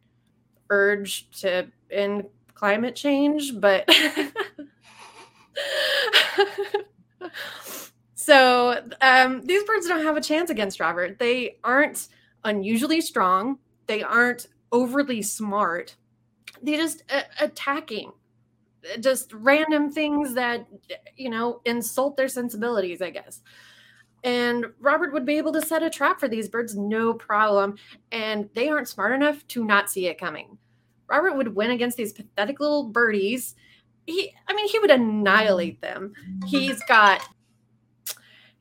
urge 0.70 1.30
to 1.40 1.66
end 1.90 2.24
climate 2.54 2.96
change, 2.96 3.58
but 3.58 3.88
so 8.24 8.82
um, 9.00 9.42
these 9.42 9.62
birds 9.64 9.86
don't 9.86 10.02
have 10.02 10.16
a 10.16 10.20
chance 10.20 10.48
against 10.48 10.80
Robert. 10.80 11.18
They 11.18 11.58
aren't 11.62 12.08
unusually 12.44 13.00
strong. 13.00 13.58
They 13.86 14.02
aren't 14.02 14.46
overly 14.72 15.20
smart. 15.20 15.96
They 16.62 16.76
just 16.76 17.02
uh, 17.12 17.22
attacking, 17.40 18.12
just 19.00 19.32
random 19.34 19.90
things 19.90 20.34
that 20.34 20.66
you 21.16 21.28
know 21.28 21.60
insult 21.66 22.16
their 22.16 22.28
sensibilities, 22.28 23.02
I 23.02 23.10
guess. 23.10 23.42
And 24.22 24.66
Robert 24.80 25.12
would 25.12 25.26
be 25.26 25.36
able 25.36 25.52
to 25.52 25.60
set 25.60 25.82
a 25.82 25.90
trap 25.90 26.18
for 26.18 26.28
these 26.28 26.48
birds, 26.48 26.74
no 26.74 27.12
problem. 27.12 27.76
And 28.10 28.48
they 28.54 28.70
aren't 28.70 28.88
smart 28.88 29.12
enough 29.12 29.46
to 29.48 29.66
not 29.66 29.90
see 29.90 30.06
it 30.06 30.18
coming. 30.18 30.56
Robert 31.08 31.36
would 31.36 31.54
win 31.54 31.72
against 31.72 31.98
these 31.98 32.14
pathetic 32.14 32.58
little 32.58 32.88
birdies. 32.88 33.54
He, 34.06 34.32
I 34.48 34.54
mean, 34.54 34.66
he 34.68 34.78
would 34.78 34.90
annihilate 34.90 35.82
them. 35.82 36.14
He's 36.46 36.82
got, 36.84 37.20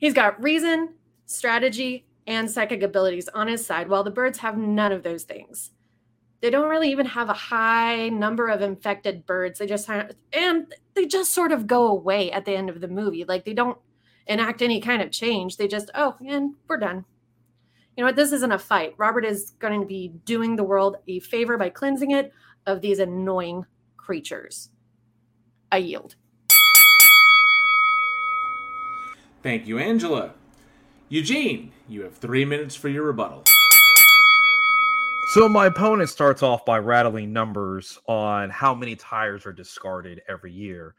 he's 0.03 0.13
got 0.13 0.43
reason, 0.43 0.89
strategy, 1.27 2.05
and 2.27 2.51
psychic 2.51 2.83
abilities 2.83 3.29
on 3.29 3.47
his 3.47 3.65
side, 3.65 3.87
while 3.87 4.03
the 4.03 4.11
birds 4.11 4.37
have 4.39 4.57
none 4.57 4.91
of 4.91 5.01
those 5.01 5.23
things. 5.23 5.71
They 6.41 6.49
don't 6.49 6.69
really 6.69 6.91
even 6.91 7.05
have 7.05 7.29
a 7.29 7.33
high 7.33 8.09
number 8.09 8.49
of 8.49 8.61
infected 8.61 9.25
birds. 9.25 9.59
They 9.59 9.65
just 9.65 9.87
have, 9.87 10.11
and 10.33 10.75
they 10.93 11.05
just 11.05 11.31
sort 11.31 11.53
of 11.53 11.67
go 11.67 11.87
away 11.87 12.33
at 12.33 12.43
the 12.43 12.53
end 12.53 12.69
of 12.69 12.81
the 12.81 12.87
movie. 12.89 13.23
Like 13.23 13.45
they 13.45 13.53
don't 13.53 13.77
enact 14.27 14.61
any 14.61 14.81
kind 14.81 15.01
of 15.01 15.09
change. 15.09 15.55
They 15.55 15.69
just, 15.69 15.89
oh, 15.95 16.17
and 16.27 16.55
we're 16.67 16.75
done. 16.75 17.05
You 17.95 18.03
know 18.03 18.09
what? 18.09 18.17
This 18.17 18.33
isn't 18.33 18.51
a 18.51 18.59
fight. 18.59 18.95
Robert 18.97 19.23
is 19.23 19.53
going 19.59 19.79
to 19.79 19.87
be 19.87 20.09
doing 20.25 20.57
the 20.57 20.65
world 20.65 20.97
a 21.07 21.21
favor 21.21 21.57
by 21.57 21.69
cleansing 21.69 22.11
it 22.11 22.33
of 22.65 22.81
these 22.81 22.99
annoying 22.99 23.65
creatures. 23.95 24.69
I 25.71 25.77
yield. 25.77 26.15
Thank 29.43 29.67
you, 29.67 29.77
Angela. 29.77 30.31
Eugene, 31.09 31.73
you 31.89 32.01
have 32.03 32.15
three 32.15 32.45
minutes 32.45 32.75
for 32.75 32.87
your 32.87 33.03
rebuttal. 33.03 33.43
So 35.33 35.49
my 35.49 35.65
opponent 35.65 36.09
starts 36.09 36.41
off 36.41 36.63
by 36.63 36.79
rattling 36.79 37.33
numbers 37.33 37.99
on 38.07 38.49
how 38.49 38.73
many 38.73 38.95
tires 38.95 39.45
are 39.45 39.51
discarded 39.51 40.21
every 40.29 40.53
year. 40.53 40.95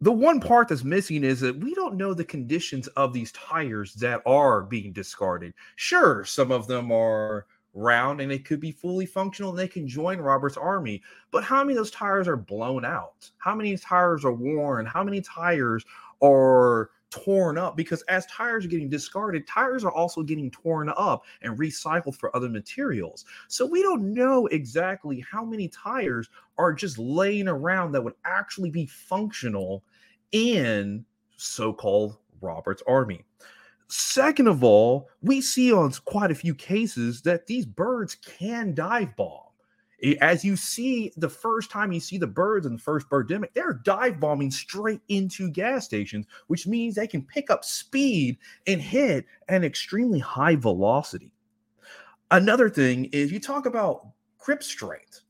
The 0.00 0.12
one 0.12 0.40
part 0.40 0.68
that's 0.68 0.82
missing 0.82 1.24
is 1.24 1.40
that 1.40 1.58
we 1.58 1.74
don't 1.74 1.96
know 1.96 2.14
the 2.14 2.24
conditions 2.24 2.88
of 2.88 3.12
these 3.12 3.32
tires 3.32 3.92
that 3.96 4.22
are 4.24 4.62
being 4.62 4.92
discarded. 4.92 5.52
Sure, 5.76 6.24
some 6.24 6.50
of 6.50 6.66
them 6.66 6.90
are 6.90 7.46
round 7.74 8.22
and 8.22 8.30
they 8.30 8.38
could 8.38 8.60
be 8.60 8.72
fully 8.72 9.04
functional 9.04 9.50
and 9.50 9.58
they 9.58 9.68
can 9.68 9.86
join 9.86 10.18
Robert's 10.18 10.56
army. 10.56 11.02
But 11.30 11.44
how 11.44 11.62
many 11.62 11.72
of 11.72 11.78
those 11.78 11.90
tires 11.90 12.28
are 12.28 12.36
blown 12.36 12.84
out? 12.86 13.30
How 13.36 13.54
many 13.54 13.76
tires 13.76 14.24
are 14.24 14.32
worn? 14.32 14.86
How 14.86 15.04
many 15.04 15.20
tires 15.20 15.84
are 16.22 16.88
torn 17.14 17.56
up 17.56 17.76
because 17.76 18.02
as 18.02 18.26
tires 18.26 18.64
are 18.64 18.68
getting 18.68 18.88
discarded, 18.88 19.46
tires 19.46 19.84
are 19.84 19.92
also 19.92 20.22
getting 20.22 20.50
torn 20.50 20.92
up 20.96 21.24
and 21.42 21.56
recycled 21.56 22.16
for 22.16 22.34
other 22.34 22.48
materials. 22.48 23.24
So 23.46 23.64
we 23.64 23.82
don't 23.82 24.12
know 24.12 24.46
exactly 24.48 25.24
how 25.30 25.44
many 25.44 25.68
tires 25.68 26.28
are 26.58 26.72
just 26.72 26.98
laying 26.98 27.46
around 27.46 27.92
that 27.92 28.02
would 28.02 28.14
actually 28.24 28.70
be 28.70 28.86
functional 28.86 29.84
in 30.32 31.04
so 31.36 31.72
called 31.72 32.16
Robert's 32.40 32.82
army. 32.88 33.24
Second 33.86 34.48
of 34.48 34.64
all, 34.64 35.08
we 35.22 35.40
see 35.40 35.72
on 35.72 35.92
quite 36.06 36.32
a 36.32 36.34
few 36.34 36.54
cases 36.54 37.22
that 37.22 37.46
these 37.46 37.66
birds 37.66 38.16
can 38.16 38.74
dive 38.74 39.14
bomb 39.16 39.43
as 40.20 40.44
you 40.44 40.56
see 40.56 41.12
the 41.16 41.28
first 41.28 41.70
time 41.70 41.92
you 41.92 42.00
see 42.00 42.18
the 42.18 42.26
birds 42.26 42.66
in 42.66 42.74
the 42.74 42.82
first 42.82 43.08
birdemic, 43.08 43.52
they're 43.54 43.80
dive 43.84 44.20
bombing 44.20 44.50
straight 44.50 45.00
into 45.08 45.50
gas 45.50 45.84
stations, 45.84 46.26
which 46.48 46.66
means 46.66 46.94
they 46.94 47.06
can 47.06 47.22
pick 47.22 47.50
up 47.50 47.64
speed 47.64 48.38
and 48.66 48.80
hit 48.80 49.24
an 49.48 49.64
extremely 49.64 50.18
high 50.18 50.56
velocity. 50.56 51.32
Another 52.30 52.68
thing 52.68 53.06
is 53.06 53.32
you 53.32 53.40
talk 53.40 53.66
about 53.66 54.08
grip 54.38 54.62
strength. 54.62 55.20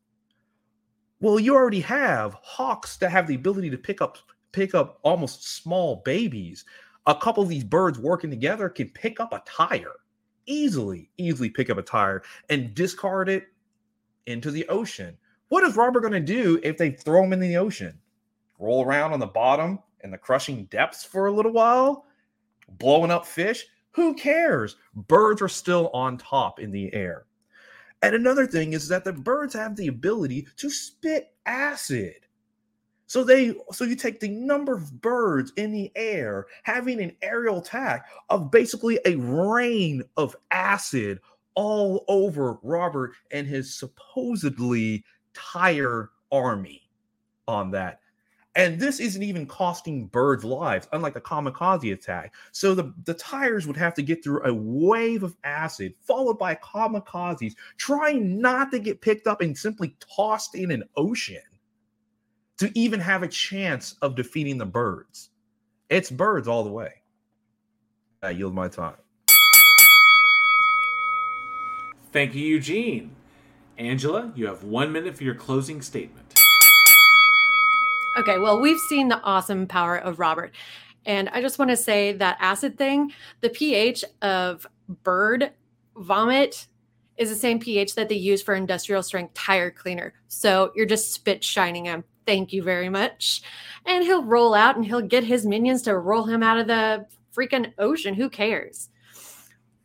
Well, 1.20 1.38
you 1.38 1.54
already 1.54 1.80
have 1.80 2.34
hawks 2.42 2.96
that 2.98 3.10
have 3.10 3.26
the 3.26 3.34
ability 3.34 3.70
to 3.70 3.78
pick 3.78 4.00
up 4.00 4.18
pick 4.52 4.74
up 4.74 4.98
almost 5.02 5.56
small 5.56 6.02
babies. 6.04 6.64
A 7.06 7.14
couple 7.14 7.42
of 7.42 7.48
these 7.48 7.64
birds 7.64 7.98
working 7.98 8.30
together 8.30 8.68
can 8.68 8.88
pick 8.90 9.20
up 9.20 9.32
a 9.32 9.42
tire 9.44 9.94
easily, 10.46 11.10
easily 11.18 11.50
pick 11.50 11.70
up 11.70 11.78
a 11.78 11.82
tire 11.82 12.22
and 12.50 12.74
discard 12.74 13.28
it 13.28 13.48
into 14.26 14.50
the 14.50 14.66
ocean. 14.68 15.16
What 15.48 15.64
is 15.64 15.76
Robert 15.76 16.00
going 16.00 16.12
to 16.12 16.20
do 16.20 16.60
if 16.62 16.76
they 16.76 16.90
throw 16.90 17.24
him 17.24 17.32
in 17.32 17.40
the 17.40 17.56
ocean? 17.56 17.98
Roll 18.58 18.84
around 18.84 19.12
on 19.12 19.20
the 19.20 19.26
bottom 19.26 19.78
in 20.02 20.10
the 20.10 20.18
crushing 20.18 20.64
depths 20.66 21.04
for 21.04 21.26
a 21.26 21.32
little 21.32 21.52
while, 21.52 22.06
blowing 22.68 23.10
up 23.10 23.26
fish? 23.26 23.64
Who 23.92 24.14
cares? 24.14 24.76
Birds 24.94 25.40
are 25.40 25.48
still 25.48 25.90
on 25.94 26.18
top 26.18 26.58
in 26.58 26.72
the 26.72 26.92
air. 26.92 27.26
And 28.02 28.14
another 28.14 28.46
thing 28.46 28.72
is 28.72 28.88
that 28.88 29.04
the 29.04 29.12
birds 29.12 29.54
have 29.54 29.76
the 29.76 29.86
ability 29.86 30.46
to 30.56 30.68
spit 30.68 31.32
acid. 31.46 32.16
So 33.06 33.22
they 33.22 33.54
so 33.70 33.84
you 33.84 33.96
take 33.96 34.18
the 34.18 34.28
number 34.28 34.74
of 34.74 35.00
birds 35.00 35.52
in 35.56 35.72
the 35.72 35.92
air 35.94 36.46
having 36.64 37.00
an 37.00 37.16
aerial 37.22 37.58
attack 37.58 38.06
of 38.30 38.50
basically 38.50 38.98
a 39.04 39.16
rain 39.16 40.02
of 40.16 40.34
acid 40.50 41.20
all 41.54 42.04
over 42.08 42.58
Robert 42.62 43.12
and 43.30 43.46
his 43.46 43.75
supposedly 43.75 45.04
tire 45.34 46.11
army 46.30 46.82
on 47.46 47.70
that. 47.73 48.00
And 48.56 48.78
this 48.78 49.00
isn't 49.00 49.23
even 49.23 49.46
costing 49.46 50.06
birds 50.06 50.44
lives, 50.44 50.87
unlike 50.92 51.14
the 51.14 51.20
kamikaze 51.20 51.92
attack. 51.92 52.34
So 52.52 52.75
the, 52.75 52.94
the 53.04 53.14
tires 53.14 53.66
would 53.66 53.76
have 53.76 53.94
to 53.94 54.02
get 54.02 54.23
through 54.23 54.44
a 54.44 54.54
wave 54.54 55.25
of 55.25 55.37
acid, 55.42 55.94
followed 56.00 56.38
by 56.38 56.54
kamikazes, 56.56 57.54
trying 57.78 58.40
not 58.40 58.70
to 58.70 58.78
get 58.78 59.00
picked 59.00 59.26
up 59.26 59.40
and 59.40 59.58
simply 59.58 59.96
tossed 59.99 60.54
in 60.54 60.70
an 60.70 60.84
ocean 60.96 61.42
to 62.58 62.70
even 62.78 63.00
have 63.00 63.25
a 63.25 63.28
chance 63.28 63.96
of 64.02 64.14
defeating 64.14 64.58
the 64.58 64.66
birds. 64.66 65.30
It's 65.88 66.11
birds 66.11 66.46
all 66.46 66.62
the 66.62 66.70
way. 66.70 67.02
I 68.23 68.30
yield 68.30 68.54
my 68.54 68.68
time. 68.68 68.94
Thank 72.14 72.37
you, 72.37 72.47
Eugene. 72.47 73.11
Angela, 73.76 74.30
you 74.37 74.47
have 74.47 74.62
one 74.62 74.92
minute 74.92 75.16
for 75.16 75.25
your 75.25 75.35
closing 75.35 75.83
statement. 75.83 76.33
Okay, 78.16 78.38
well, 78.38 78.61
we've 78.61 78.78
seen 78.78 79.09
the 79.09 79.21
awesome 79.23 79.66
power 79.66 79.97
of 79.97 80.21
Robert. 80.21 80.54
And 81.06 81.28
I 81.30 81.42
just 81.42 81.59
want 81.59 81.73
to 81.73 81.76
say 81.76 82.12
that 82.12 82.37
acid 82.38 82.78
thing, 82.78 83.11
the 83.40 83.50
pH 83.50 84.04
of 84.23 84.64
bird 85.02 85.54
vomit 85.97 86.68
is 87.16 87.30
the 87.30 87.35
same 87.35 87.59
pH 87.59 87.97
that 87.97 88.09
they 88.09 88.14
use 88.14 88.40
for 88.40 88.54
industrial 88.54 89.02
strength 89.02 89.35
tire 89.35 89.73
cleaner. 89.73 90.14
So 90.28 90.71
you're 90.76 90.87
just 90.87 91.14
spit 91.14 91.42
shining 91.42 91.87
him. 91.87 92.04
Thank 92.26 92.52
you 92.52 92.62
very 92.62 92.88
much. 92.88 93.42
And 93.87 94.04
he'll 94.04 94.23
roll 94.23 94.54
out 94.54 94.76
and 94.76 94.85
he'll 94.85 95.00
get 95.00 95.25
his 95.25 95.44
minions 95.44 95.83
to 95.83 95.99
roll 95.99 96.23
him 96.23 96.44
out 96.44 96.61
of 96.61 96.68
the 96.68 97.06
freaking 97.37 97.73
ocean. 97.76 98.14
Who 98.14 98.30
cares? 98.30 98.88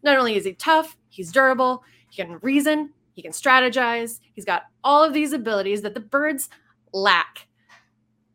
Not 0.04 0.20
only 0.20 0.36
is 0.36 0.46
he 0.46 0.54
tough, 0.54 0.96
he's 1.10 1.32
durable, 1.32 1.84
he 2.10 2.24
can 2.24 2.39
reason, 2.42 2.92
he 3.13 3.22
can 3.22 3.32
strategize. 3.32 4.20
He's 4.34 4.46
got 4.46 4.63
all 4.84 5.04
of 5.04 5.13
these 5.13 5.34
abilities 5.34 5.82
that 5.82 5.94
the 5.94 6.00
birds 6.00 6.50
lack. 6.94 7.48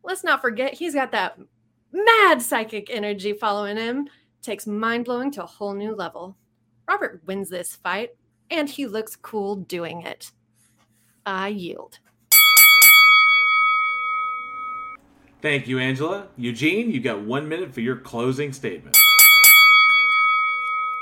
Let's 0.03 0.23
not 0.23 0.41
forget, 0.41 0.73
he's 0.73 0.93
got 0.93 1.11
that 1.11 1.39
mad 1.91 2.41
psychic 2.41 2.89
energy 2.89 3.33
following 3.33 3.77
him, 3.77 4.07
takes 4.41 4.67
mind 4.67 5.05
blowing 5.05 5.31
to 5.31 5.43
a 5.43 5.47
whole 5.47 5.73
new 5.73 5.95
level. 5.95 6.37
Robert 6.87 7.21
wins 7.25 7.49
this 7.49 7.75
fight, 7.75 8.11
and 8.51 8.69
he 8.69 8.85
looks 8.85 9.15
cool 9.15 9.55
doing 9.55 10.01
it. 10.03 10.31
I 11.25 11.47
yield. 11.47 11.97
Thank 15.41 15.67
you, 15.67 15.79
Angela. 15.79 16.27
Eugene, 16.37 16.91
you 16.91 16.99
got 16.99 17.21
one 17.21 17.47
minute 17.47 17.73
for 17.73 17.81
your 17.81 17.97
closing 17.97 18.53
statement. 18.53 18.97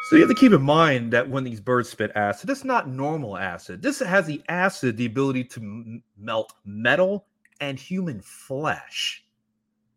So 0.06 0.18
you 0.18 0.24
have 0.24 0.30
to 0.30 0.36
keep 0.36 0.52
in 0.52 0.62
mind 0.62 1.14
that 1.14 1.30
when 1.30 1.46
these 1.46 1.62
birds 1.62 1.88
spit 1.88 2.12
acid, 2.14 2.50
it's 2.50 2.66
not 2.66 2.90
normal 2.90 3.38
acid. 3.38 3.82
This 3.82 4.00
has 4.00 4.26
the 4.26 4.42
acid, 4.50 4.98
the 4.98 5.06
ability 5.06 5.46
to 5.46 5.62
m- 5.62 6.04
melt 6.18 6.52
metal 6.66 7.26
and 7.62 7.80
human 7.80 8.20
flesh. 8.22 9.24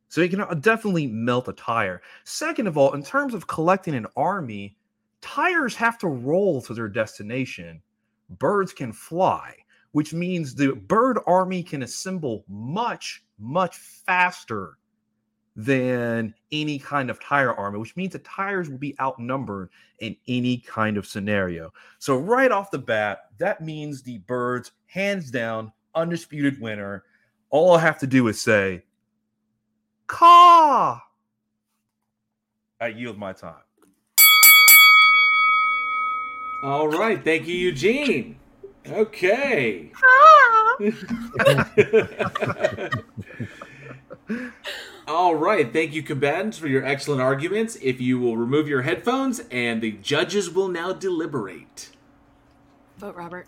So 0.09 0.23
he 0.23 0.29
can 0.29 0.41
uh, 0.41 0.55
definitely 0.55 1.09
melt 1.09 1.49
a 1.49 1.53
tire. 1.53 2.03
Second 2.23 2.69
of 2.69 2.79
all, 2.79 2.95
in 2.95 3.03
terms 3.03 3.35
of 3.35 3.49
collecting 3.49 3.97
an 3.97 4.07
army, 4.17 4.77
tires 5.23 5.75
have 5.75 5.99
to 5.99 6.07
roll 6.07 6.63
to 6.63 6.73
their 6.73 6.89
destination. 6.89 7.83
Birds 8.31 8.73
can 8.73 8.93
fly, 8.93 9.57
which 9.91 10.15
means 10.15 10.55
the 10.55 10.73
bird 10.73 11.19
army 11.27 11.65
can 11.65 11.83
assemble 11.83 12.45
much, 12.49 13.25
much 13.41 13.77
faster 13.77 14.79
than 15.57 16.35
any 16.53 16.79
kind 16.79 17.09
of 17.09 17.19
tire 17.19 17.55
army, 17.55 17.79
which 17.79 17.97
means 17.97 18.13
the 18.13 18.19
tires 18.21 18.69
will 18.69 18.79
be 18.79 18.95
outnumbered 19.01 19.71
in 20.01 20.15
any 20.29 20.59
kind 20.59 20.99
of 20.99 21.07
scenario. 21.07 21.73
So, 21.99 22.19
right 22.19 22.53
off 22.53 22.71
the 22.71 22.79
bat, 22.79 23.31
that 23.39 23.63
means 23.63 24.03
the 24.03 24.19
birds, 24.19 24.73
hands 24.87 25.31
down, 25.31 25.73
undisputed 25.95 26.61
winner. 26.61 27.05
All 27.49 27.75
I 27.75 27.81
have 27.81 27.99
to 28.01 28.07
do 28.07 28.29
is 28.29 28.41
say, 28.41 28.83
Caw! 30.07 31.01
I 32.79 32.89
yield 32.89 33.17
my 33.17 33.33
time. 33.33 33.55
All 36.63 36.89
right. 36.89 37.25
Thank 37.25 37.47
you, 37.47 37.55
Eugene. 37.55 38.39
Okay. 38.87 39.91
All 45.07 45.37
right. 45.37 45.73
Thank 45.73 45.93
you, 45.95 46.03
combatants, 46.03 46.59
for 46.59 46.67
your 46.67 46.85
excellent 46.85 47.21
arguments. 47.21 47.77
If 47.81 48.01
you 48.01 48.19
will 48.19 48.37
remove 48.37 48.69
your 48.69 48.83
headphones, 48.83 49.41
and 49.51 49.81
the 49.81 49.93
judges 49.93 50.51
will 50.51 50.69
now 50.69 50.93
deliberate. 50.93 51.91
Vote 52.99 53.15
Robert. 53.15 53.47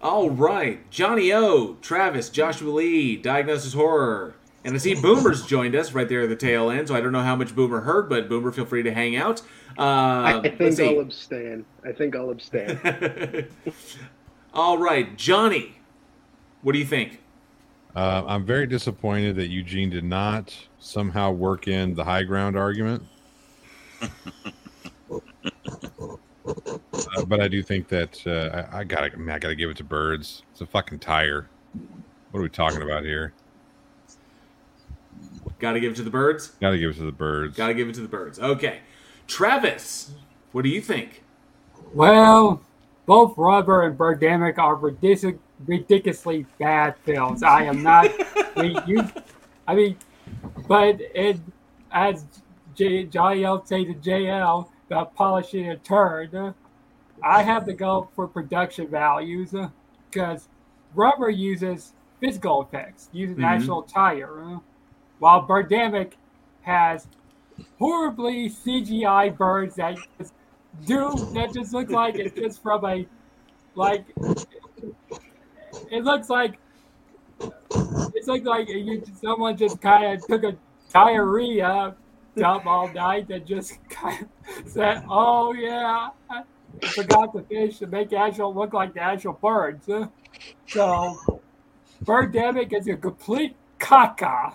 All 0.00 0.30
right. 0.30 0.88
Johnny 0.90 1.32
O, 1.32 1.76
Travis, 1.82 2.30
Joshua 2.30 2.70
Lee, 2.70 3.16
Diagnosis 3.16 3.74
Horror. 3.74 4.36
And 4.64 4.74
I 4.74 4.78
see 4.78 4.94
Boomer's 4.94 5.44
joined 5.46 5.74
us 5.74 5.92
right 5.92 6.08
there 6.08 6.22
at 6.22 6.30
the 6.30 6.36
tail 6.36 6.70
end, 6.70 6.88
so 6.88 6.94
I 6.94 7.02
don't 7.02 7.12
know 7.12 7.22
how 7.22 7.36
much 7.36 7.54
Boomer 7.54 7.80
heard, 7.80 8.08
but 8.08 8.30
Boomer, 8.30 8.50
feel 8.50 8.64
free 8.64 8.82
to 8.82 8.92
hang 8.92 9.16
out. 9.16 9.42
Uh, 9.78 10.40
I 10.42 10.54
think. 10.56 10.80
I'll 10.80 11.00
abstain. 11.00 11.66
I 11.84 11.92
think 11.92 12.16
I'll 12.16 12.30
abstain. 12.30 12.78
All 14.54 14.78
right, 14.78 15.16
Johnny, 15.18 15.76
what 16.62 16.72
do 16.72 16.78
you 16.78 16.86
think? 16.86 17.20
Uh, 17.94 18.24
I'm 18.26 18.44
very 18.44 18.66
disappointed 18.66 19.36
that 19.36 19.48
Eugene 19.48 19.88
did 19.88 20.04
not 20.04 20.56
somehow 20.80 21.30
work 21.30 21.68
in 21.68 21.94
the 21.94 22.02
high 22.02 22.24
ground 22.24 22.56
argument. 22.56 23.04
uh, 24.02 24.08
but 27.26 27.40
I 27.40 27.46
do 27.46 27.62
think 27.62 27.86
that 27.88 28.26
uh, 28.26 28.66
I, 28.72 28.80
I 28.80 28.84
gotta, 28.84 29.12
I, 29.12 29.16
mean, 29.16 29.30
I 29.30 29.38
gotta 29.38 29.54
give 29.54 29.70
it 29.70 29.76
to 29.76 29.84
birds. 29.84 30.42
It's 30.50 30.60
a 30.60 30.66
fucking 30.66 30.98
tire. 30.98 31.48
What 32.32 32.40
are 32.40 32.42
we 32.42 32.48
talking 32.48 32.82
about 32.82 33.04
here? 33.04 33.32
Got 35.60 35.72
to 35.74 35.80
give 35.80 35.92
it 35.92 35.96
to 35.96 36.02
the 36.02 36.10
birds. 36.10 36.48
Gotta 36.60 36.78
give 36.78 36.90
it 36.90 36.96
to 36.96 37.04
the 37.04 37.12
birds. 37.12 37.56
Got 37.56 37.68
to 37.68 37.74
give 37.74 37.88
it 37.88 37.94
to 37.94 38.00
the 38.00 38.08
birds. 38.08 38.40
Okay, 38.40 38.80
Travis, 39.28 40.10
what 40.52 40.62
do 40.62 40.68
you 40.68 40.80
think? 40.80 41.22
Well, 41.94 42.60
both 43.06 43.38
Rubber 43.38 43.82
and 43.82 43.96
Birdemic 43.96 44.58
are 44.58 44.76
ridic- 44.76 45.38
ridiculously 45.66 46.46
bad 46.58 46.96
films. 47.04 47.42
I 47.42 47.62
am 47.64 47.82
not. 47.82 48.10
we, 48.56 48.76
you, 48.86 49.08
I 49.66 49.74
mean, 49.74 49.96
but 50.68 51.00
it, 51.00 51.38
as 51.92 52.24
J, 52.74 53.06
JL 53.06 53.66
say 53.66 53.84
to 53.84 53.94
JL 53.94 54.68
about 54.88 55.14
polishing 55.14 55.70
a 55.70 55.76
turd, 55.76 56.54
I 57.22 57.42
have 57.42 57.64
to 57.66 57.72
go 57.72 58.08
for 58.14 58.26
production 58.26 58.88
values 58.88 59.54
because 60.10 60.48
Rubber 60.94 61.30
uses 61.30 61.92
physical 62.20 62.62
effects, 62.62 63.08
uses 63.12 63.36
Mhm. 63.36 63.44
actual 63.44 63.82
tire, 63.82 64.40
uh, 64.42 64.58
while 65.18 65.46
Birdemic 65.46 66.12
has 66.62 67.06
horribly 67.78 68.48
CGI 68.48 69.28
birds 69.28 69.76
that 69.76 69.96
just 70.18 70.34
do 70.86 71.28
that 71.34 71.52
just 71.52 71.72
look 71.72 71.90
like 71.90 72.16
it's 72.16 72.34
just 72.34 72.60
from 72.62 72.84
a 72.84 73.06
like 73.76 74.04
it 75.90 76.04
looks 76.04 76.28
like 76.28 76.58
it's 78.14 78.28
like 78.28 78.44
like 78.44 78.68
you 78.68 79.02
someone 79.20 79.56
just 79.56 79.80
kind 79.80 80.16
of 80.16 80.26
took 80.26 80.44
a 80.44 80.56
diarrhea 80.92 81.94
dump 82.36 82.66
all 82.66 82.92
night 82.92 83.30
and 83.30 83.46
just 83.46 83.78
kind 83.88 84.22
of 84.22 84.68
said, 84.68 85.04
"Oh 85.08 85.52
yeah, 85.52 86.10
I 86.30 86.42
forgot 86.88 87.32
the 87.32 87.42
fish 87.42 87.78
to 87.78 87.86
make 87.86 88.12
actual 88.12 88.54
look 88.54 88.72
like 88.72 88.94
the 88.94 89.00
actual 89.00 89.34
birds." 89.34 89.88
So, 90.66 91.40
Birdemic 92.04 92.72
is 92.72 92.88
a 92.88 92.96
complete 92.96 93.56
caca. 93.78 94.54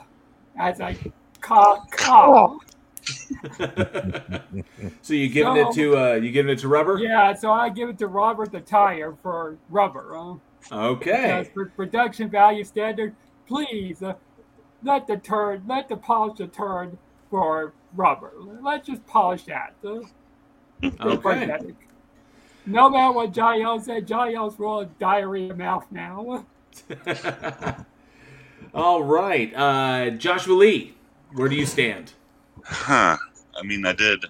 As 0.58 0.80
a 0.80 0.96
caca. 1.42 2.58
so 5.02 5.14
you 5.14 5.30
giving 5.30 5.56
it 5.56 5.72
to 5.74 5.98
uh, 5.98 6.14
you 6.16 6.32
giving 6.32 6.52
it 6.52 6.60
to 6.60 6.68
Rubber? 6.68 7.00
Yeah, 7.00 7.34
so 7.34 7.52
I 7.52 7.70
give 7.70 7.90
it 7.90 7.98
to 8.00 8.08
Robert 8.08 8.52
the 8.52 8.60
tire 8.60 9.16
for 9.24 9.58
rubber. 9.70 10.18
Uh, 10.18 10.36
Okay. 10.72 11.12
because 11.42 11.48
for 11.54 11.66
production 11.68 12.30
value 12.30 12.64
standard, 12.64 13.16
please 13.48 14.02
uh, 14.04 14.14
let 14.84 15.08
the 15.08 15.18
turn, 15.18 15.64
let 15.68 15.90
the 15.90 15.98
polish 15.98 16.38
the 16.38 16.48
turn 16.48 16.98
for 17.30 17.74
rubber. 17.94 18.32
Let's 18.62 18.88
just 18.88 19.06
polish 19.06 19.44
that. 19.46 19.74
Uh, 19.84 20.02
Okay. 20.82 21.60
No 22.66 22.90
matter 22.90 23.12
what 23.12 23.34
JL 23.34 23.84
said, 23.84 24.08
JL's 24.08 24.58
rolling 24.60 24.92
diarrhea 25.00 25.54
mouth 25.56 25.86
now. 25.92 26.46
All 28.74 29.04
right, 29.04 29.52
uh, 29.56 30.12
Joshua 30.12 30.54
Lee, 30.54 30.94
where 31.34 31.50
do 31.50 31.56
you 31.56 31.66
stand? 31.66 32.14
Huh. 32.64 33.18
I 33.58 33.64
mean, 33.64 33.86
I 33.86 33.94
did 33.94 34.26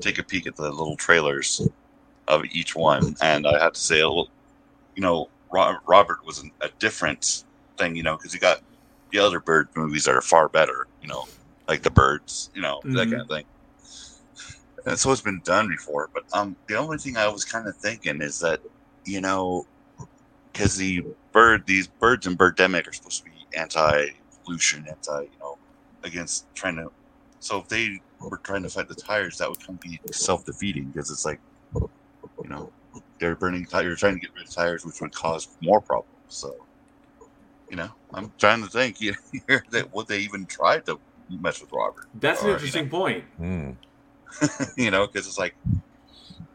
take 0.00 0.18
a 0.18 0.22
peek 0.22 0.46
at 0.46 0.56
the 0.56 0.70
little 0.70 0.96
trailers 0.96 1.66
of 2.28 2.44
each 2.52 2.76
one, 2.76 3.16
and 3.22 3.46
I 3.46 3.62
had 3.62 3.74
to 3.74 3.80
say, 3.80 4.00
a 4.00 4.06
little, 4.08 4.28
you 4.94 5.02
know, 5.02 5.12
Ro- 5.12 5.28
Robert 5.52 6.18
was 6.24 6.38
an, 6.40 6.50
a 6.62 6.70
different 6.80 7.24
thing, 7.78 7.96
you 7.96 8.02
know, 8.02 8.16
because 8.16 8.34
you 8.34 8.40
got 8.40 8.60
the 9.12 9.18
other 9.18 9.40
bird 9.40 9.68
movies 9.76 10.04
that 10.04 10.14
are 10.14 10.20
far 10.22 10.48
better, 10.48 10.86
you 11.00 11.08
know, 11.08 11.24
like 11.68 11.82
the 11.82 11.90
birds, 11.90 12.50
you 12.54 12.62
know, 12.62 12.80
that 12.94 13.08
Mhm. 13.08 13.10
kind 13.10 13.22
of 13.22 13.28
thing. 13.28 13.44
And 14.86 14.98
so 14.98 15.12
it's 15.12 15.22
been 15.22 15.42
done 15.44 15.68
before, 15.68 16.10
but 16.14 16.24
um, 16.32 16.56
the 16.68 16.76
only 16.76 16.98
thing 16.98 17.16
I 17.16 17.28
was 17.28 17.44
kind 17.44 17.68
of 17.68 17.76
thinking 17.78 18.22
is 18.22 18.38
that, 18.40 18.60
you 19.06 19.20
know, 19.20 19.64
because 20.52 20.76
the 20.76 21.02
bird, 21.32 21.62
these 21.66 21.88
birds 21.88 22.26
in 22.26 22.36
Birdemic 22.36 22.88
are 22.88 22.92
supposed 22.92 23.22
to 23.24 23.30
be 23.30 23.46
anti-pollution, 23.58 24.86
anti, 24.88 25.22
you 25.22 25.38
know, 25.40 25.56
against 26.04 26.48
trying 26.54 26.76
to. 26.76 26.88
So 27.40 27.58
if 27.58 27.68
they 27.68 27.90
were 28.20 28.40
trying 28.44 28.62
to 28.64 28.70
fight 28.70 28.88
the 28.88 28.94
tires, 28.96 29.36
that 29.38 29.48
would 29.48 29.58
kind 29.66 29.76
of 29.76 29.80
be 29.80 30.00
self-defeating 30.12 30.92
because 30.92 31.10
it's 31.10 31.24
like, 31.24 31.40
you 32.42 32.50
know, 32.50 32.72
they're 33.18 33.36
burning 33.36 33.64
tires, 33.66 33.84
you're 33.86 33.96
trying 33.96 34.14
to 34.14 34.20
get 34.20 34.30
rid 34.34 34.46
of 34.46 34.50
tires, 34.54 34.84
which 34.84 35.00
would 35.00 35.12
cause 35.14 35.48
more 35.60 35.80
problems. 35.80 36.10
So, 36.28 36.54
you 37.68 37.76
know, 37.76 37.88
I'm 38.14 38.32
trying 38.38 38.62
to 38.62 38.68
think 38.68 38.96
here 39.48 39.64
that 39.70 39.92
would 39.94 40.06
they 40.08 40.20
even 40.20 40.46
try 40.46 40.78
to 40.80 40.98
mess 41.28 41.60
with 41.60 41.72
Robert? 41.72 42.06
That's 42.14 42.40
an 42.42 42.46
Or, 42.46 42.50
you 42.50 42.54
interesting 42.56 42.88
point. 42.88 43.24
Hmm. 43.36 43.70
you 44.76 44.90
know, 44.90 45.06
because 45.06 45.26
it's 45.26 45.38
like 45.38 45.54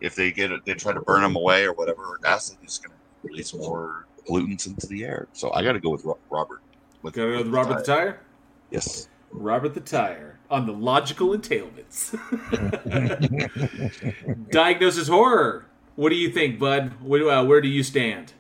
if 0.02 0.16
they 0.16 0.32
get 0.32 0.52
it, 0.52 0.66
they 0.66 0.74
try 0.74 0.94
to 0.94 1.02
burn 1.02 1.22
them 1.22 1.36
away 1.36 1.66
or 1.66 1.74
whatever, 1.74 2.20
acid 2.26 2.58
is 2.66 2.80
going 2.80 2.92
to 2.92 3.28
release 3.30 3.54
more 3.54 4.06
pollutants 4.28 4.66
into 4.68 4.88
the 4.88 5.04
air. 5.04 5.28
So 5.34 5.52
I 5.54 5.64
got 5.64 5.74
to 5.74 5.80
go 5.80 5.90
with 5.90 6.04
Ro- 6.06 6.18
Robert. 6.30 6.62
With, 7.02 7.14
Go 7.14 7.30
with 7.30 7.38
with 7.46 7.48
Robert 7.54 7.78
the 7.80 7.84
Tire. 7.84 8.20
Yes. 8.72 9.08
Robert 9.32 9.74
the 9.74 9.80
Tire 9.82 10.40
on 10.50 10.66
the 10.66 10.72
logical 10.74 11.30
entailments. 11.38 12.16
Diagnosis 14.52 15.08
horror. 15.08 15.66
What 15.96 16.10
do 16.10 16.16
you 16.16 16.30
think, 16.30 16.60
Bud? 16.60 16.92
Where, 17.02 17.30
uh, 17.30 17.44
where 17.44 17.62
do 17.62 17.68
you 17.70 17.84
stand? 17.84 18.34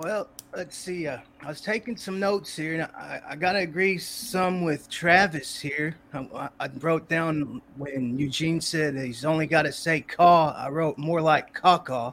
Well, 0.00 0.28
let's 0.56 0.76
see. 0.76 1.06
Uh, 1.06 1.18
I 1.42 1.48
was 1.48 1.60
taking 1.60 1.96
some 1.96 2.18
notes 2.18 2.56
here, 2.56 2.74
and 2.74 2.82
I, 2.82 3.20
I 3.30 3.36
gotta 3.36 3.58
agree 3.60 3.98
some 3.98 4.62
with 4.62 4.88
Travis 4.88 5.60
here. 5.60 5.94
I, 6.12 6.48
I 6.58 6.68
wrote 6.80 7.08
down 7.08 7.60
when 7.76 8.18
Eugene 8.18 8.60
said 8.60 8.96
he's 8.96 9.24
only 9.24 9.46
got 9.46 9.62
to 9.62 9.72
say 9.72 10.00
"caw." 10.00 10.54
I 10.56 10.70
wrote 10.70 10.98
more 10.98 11.20
like 11.20 11.52
"caw-caw." 11.52 12.12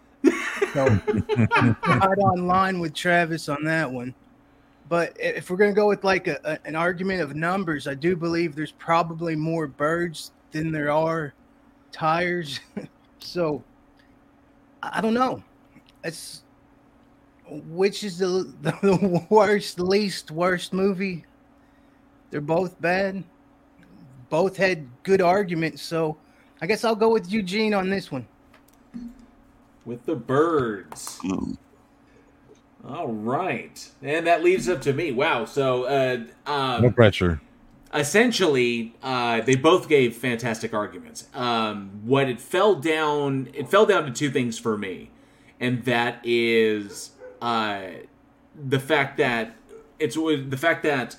So 0.73 0.99
I'm 1.55 1.77
right 1.87 2.19
on 2.19 2.45
line 2.45 2.79
with 2.79 2.93
Travis 2.93 3.47
on 3.49 3.63
that 3.63 3.89
one. 3.89 4.13
But 4.89 5.15
if 5.19 5.49
we're 5.49 5.57
gonna 5.57 5.73
go 5.73 5.87
with 5.87 6.03
like 6.03 6.27
a, 6.27 6.39
a- 6.43 6.67
an 6.67 6.75
argument 6.75 7.21
of 7.21 7.35
numbers, 7.35 7.87
I 7.87 7.95
do 7.95 8.15
believe 8.15 8.53
there's 8.53 8.73
probably 8.73 9.35
more 9.35 9.65
birds 9.67 10.31
than 10.51 10.71
there 10.71 10.91
are 10.91 11.33
tires. 11.91 12.59
so 13.19 13.63
I 14.81 14.97
I 14.97 15.01
don't 15.01 15.13
know. 15.13 15.43
It's 16.03 16.43
which 17.49 18.03
is 18.03 18.17
the 18.17 18.53
the 18.61 19.25
worst, 19.29 19.79
least 19.79 20.31
worst 20.31 20.73
movie? 20.73 21.25
They're 22.29 22.41
both 22.41 22.79
bad. 22.81 23.23
Both 24.29 24.57
had 24.57 24.87
good 25.03 25.21
arguments, 25.21 25.81
so 25.81 26.17
I 26.61 26.67
guess 26.67 26.83
I'll 26.83 26.95
go 26.95 27.09
with 27.09 27.31
Eugene 27.31 27.73
on 27.73 27.89
this 27.89 28.11
one. 28.11 28.27
With 29.85 30.05
the 30.05 30.15
birds. 30.15 31.17
Mm. 31.23 31.57
All 32.85 33.07
right, 33.07 33.89
and 34.01 34.27
that 34.27 34.43
leads 34.43 34.67
up 34.67 34.81
to 34.81 34.93
me. 34.93 35.11
Wow. 35.11 35.45
So, 35.45 35.85
uh, 35.85 36.23
um, 36.45 36.83
No 36.83 36.91
pressure. 36.91 37.41
Essentially 37.93 38.95
uh, 39.01 39.41
they 39.41 39.55
both 39.55 39.87
gave 39.87 40.15
fantastic 40.15 40.73
arguments. 40.73 41.27
Um, 41.33 42.01
what 42.03 42.29
it 42.29 42.39
fell 42.39 42.75
down 42.75 43.49
it 43.53 43.69
fell 43.69 43.85
down 43.85 44.05
to 44.05 44.11
two 44.11 44.29
things 44.29 44.59
for 44.59 44.77
me 44.77 45.09
and 45.59 45.83
that 45.85 46.19
is 46.23 47.11
uh, 47.41 47.81
the 48.55 48.79
fact 48.79 49.17
that 49.17 49.55
it's 49.99 50.15
the 50.15 50.57
fact 50.57 50.83
that 50.83 51.15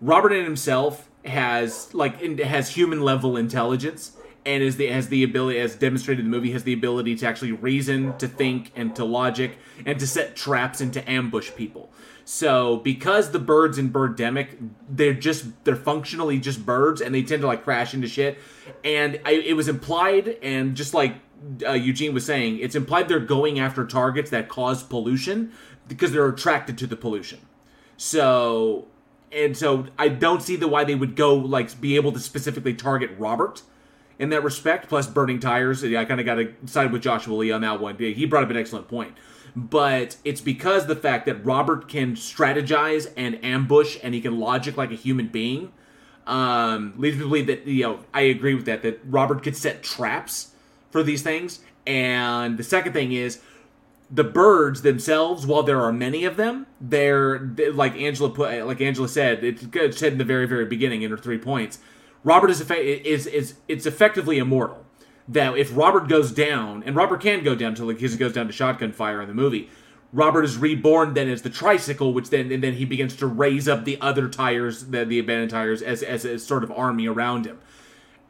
robert 0.00 0.32
in 0.32 0.44
himself 0.44 1.08
has 1.24 1.92
like 1.94 2.20
has 2.38 2.70
human 2.70 3.00
level 3.00 3.36
intelligence 3.36 4.12
and 4.44 4.62
is 4.62 4.76
the 4.76 4.86
has 4.88 5.08
the 5.08 5.22
ability 5.22 5.58
as 5.58 5.74
demonstrated 5.74 6.24
in 6.24 6.30
the 6.30 6.36
movie 6.36 6.52
has 6.52 6.64
the 6.64 6.72
ability 6.72 7.16
to 7.16 7.26
actually 7.26 7.52
reason 7.52 8.16
to 8.18 8.28
think 8.28 8.72
and 8.76 8.94
to 8.94 9.04
logic 9.04 9.58
and 9.84 9.98
to 9.98 10.06
set 10.06 10.36
traps 10.36 10.80
and 10.80 10.92
to 10.92 11.10
ambush 11.10 11.50
people 11.56 11.90
so 12.28 12.78
because 12.78 13.30
the 13.30 13.38
birds 13.38 13.78
in 13.78 13.92
Birdemic, 13.92 14.56
they're 14.90 15.14
just 15.14 15.46
they're 15.62 15.76
functionally 15.76 16.40
just 16.40 16.66
birds, 16.66 17.00
and 17.00 17.14
they 17.14 17.22
tend 17.22 17.42
to 17.42 17.46
like 17.46 17.62
crash 17.62 17.94
into 17.94 18.08
shit. 18.08 18.36
And 18.82 19.20
I, 19.24 19.30
it 19.34 19.54
was 19.54 19.68
implied, 19.68 20.36
and 20.42 20.74
just 20.74 20.92
like 20.92 21.14
uh, 21.64 21.70
Eugene 21.74 22.12
was 22.12 22.26
saying, 22.26 22.58
it's 22.58 22.74
implied 22.74 23.06
they're 23.06 23.20
going 23.20 23.60
after 23.60 23.86
targets 23.86 24.30
that 24.30 24.48
cause 24.48 24.82
pollution 24.82 25.52
because 25.86 26.10
they're 26.10 26.28
attracted 26.28 26.76
to 26.78 26.88
the 26.88 26.96
pollution. 26.96 27.38
So 27.96 28.88
and 29.30 29.56
so 29.56 29.86
I 29.96 30.08
don't 30.08 30.42
see 30.42 30.56
the 30.56 30.66
why 30.66 30.82
they 30.82 30.96
would 30.96 31.14
go 31.14 31.32
like 31.32 31.80
be 31.80 31.94
able 31.94 32.10
to 32.10 32.18
specifically 32.18 32.74
target 32.74 33.10
Robert 33.18 33.62
in 34.18 34.30
that 34.30 34.42
respect. 34.42 34.88
Plus 34.88 35.06
burning 35.06 35.38
tires, 35.38 35.84
I 35.84 36.04
kind 36.04 36.18
of 36.18 36.26
got 36.26 36.34
to 36.34 36.52
side 36.64 36.90
with 36.90 37.02
Joshua 37.02 37.36
Lee 37.36 37.52
on 37.52 37.60
that 37.60 37.80
one. 37.80 37.96
He 37.98 38.26
brought 38.26 38.42
up 38.42 38.50
an 38.50 38.56
excellent 38.56 38.88
point 38.88 39.16
but 39.56 40.18
it's 40.22 40.42
because 40.42 40.86
the 40.86 40.94
fact 40.94 41.24
that 41.24 41.42
Robert 41.44 41.88
can 41.88 42.14
strategize 42.14 43.10
and 43.16 43.42
ambush 43.42 43.96
and 44.02 44.12
he 44.12 44.20
can 44.20 44.38
logic 44.38 44.76
like 44.76 44.92
a 44.92 44.96
human 44.96 45.28
being 45.28 45.72
um, 46.26 46.92
leads 46.98 47.16
me 47.16 47.22
to 47.22 47.28
believe 47.28 47.46
that 47.46 47.66
you 47.66 47.82
know 47.82 48.00
I 48.12 48.22
agree 48.22 48.54
with 48.54 48.66
that 48.66 48.82
that 48.82 49.00
Robert 49.06 49.42
could 49.42 49.56
set 49.56 49.82
traps 49.82 50.52
for 50.90 51.02
these 51.02 51.22
things. 51.22 51.60
And 51.86 52.58
the 52.58 52.64
second 52.64 52.92
thing 52.92 53.12
is 53.12 53.40
the 54.10 54.24
birds 54.24 54.82
themselves, 54.82 55.46
while 55.46 55.62
there 55.62 55.80
are 55.80 55.92
many 55.92 56.24
of 56.24 56.36
them, 56.36 56.66
they're, 56.80 57.38
they 57.38 57.70
like 57.70 57.96
Angela 57.96 58.30
put, 58.30 58.66
like 58.66 58.80
Angela 58.80 59.08
said, 59.08 59.42
it 59.42 59.94
said 59.94 60.12
in 60.12 60.18
the 60.18 60.24
very 60.24 60.46
very 60.46 60.66
beginning 60.66 61.02
in 61.02 61.10
her 61.10 61.16
three 61.16 61.38
points. 61.38 61.78
Robert 62.24 62.50
is 62.50 62.60
is 62.70 63.26
is 63.26 63.54
it's 63.68 63.86
effectively 63.86 64.38
immortal 64.38 64.85
that 65.28 65.56
if 65.58 65.76
Robert 65.76 66.08
goes 66.08 66.32
down, 66.32 66.82
and 66.84 66.94
Robert 66.94 67.20
can 67.20 67.42
go 67.42 67.54
down 67.54 67.70
until 67.70 67.88
he 67.88 68.16
goes 68.16 68.32
down 68.32 68.46
to 68.46 68.52
shotgun 68.52 68.92
fire 68.92 69.20
in 69.20 69.28
the 69.28 69.34
movie, 69.34 69.68
Robert 70.12 70.44
is 70.44 70.56
reborn 70.56 71.14
then 71.14 71.28
as 71.28 71.42
the 71.42 71.50
tricycle, 71.50 72.12
which 72.12 72.30
then 72.30 72.52
and 72.52 72.62
then 72.62 72.74
he 72.74 72.84
begins 72.84 73.16
to 73.16 73.26
raise 73.26 73.68
up 73.68 73.84
the 73.84 74.00
other 74.00 74.28
tires, 74.28 74.86
the, 74.86 75.04
the 75.04 75.18
abandoned 75.18 75.50
tires, 75.50 75.82
as, 75.82 76.02
as 76.02 76.24
a 76.24 76.38
sort 76.38 76.64
of 76.64 76.70
army 76.70 77.06
around 77.06 77.44
him. 77.44 77.58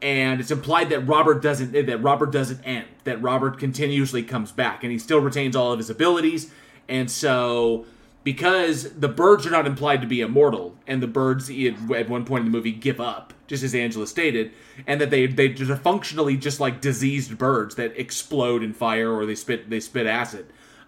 And 0.01 0.39
it's 0.39 0.51
implied 0.51 0.89
that 0.89 1.01
Robert 1.01 1.41
doesn't 1.41 1.75
eh, 1.75 1.83
that 1.83 1.99
Robert 1.99 2.31
doesn't 2.31 2.61
end, 2.63 2.87
that 3.03 3.21
Robert 3.21 3.57
continuously 3.57 4.23
comes 4.23 4.51
back, 4.51 4.83
and 4.83 4.91
he 4.91 4.99
still 4.99 5.19
retains 5.19 5.55
all 5.55 5.71
of 5.71 5.79
his 5.79 5.89
abilities. 5.89 6.51
And 6.89 7.09
so, 7.11 7.85
because 8.27 8.91
the 8.91 9.07
birds 9.07 9.47
are 9.47 9.49
not 9.49 9.65
implied 9.65 10.01
to 10.01 10.05
be 10.05 10.19
immortal, 10.19 10.75
and 10.85 11.01
the 11.01 11.07
birds 11.07 11.49
at 11.49 12.09
one 12.09 12.25
point 12.25 12.45
in 12.45 12.51
the 12.51 12.57
movie 12.57 12.73
give 12.73 12.99
up, 12.99 13.33
just 13.47 13.63
as 13.63 13.73
Angela 13.73 14.05
stated, 14.05 14.51
and 14.85 14.99
that 14.99 15.11
they 15.11 15.27
they 15.27 15.53
are 15.53 15.77
functionally 15.77 16.35
just 16.35 16.59
like 16.59 16.81
diseased 16.81 17.37
birds 17.37 17.75
that 17.75 17.97
explode 17.97 18.63
in 18.63 18.73
fire 18.73 19.13
or 19.13 19.25
they 19.25 19.33
spit 19.33 19.69
they 19.69 19.79
spit 19.79 20.05
acid, 20.05 20.45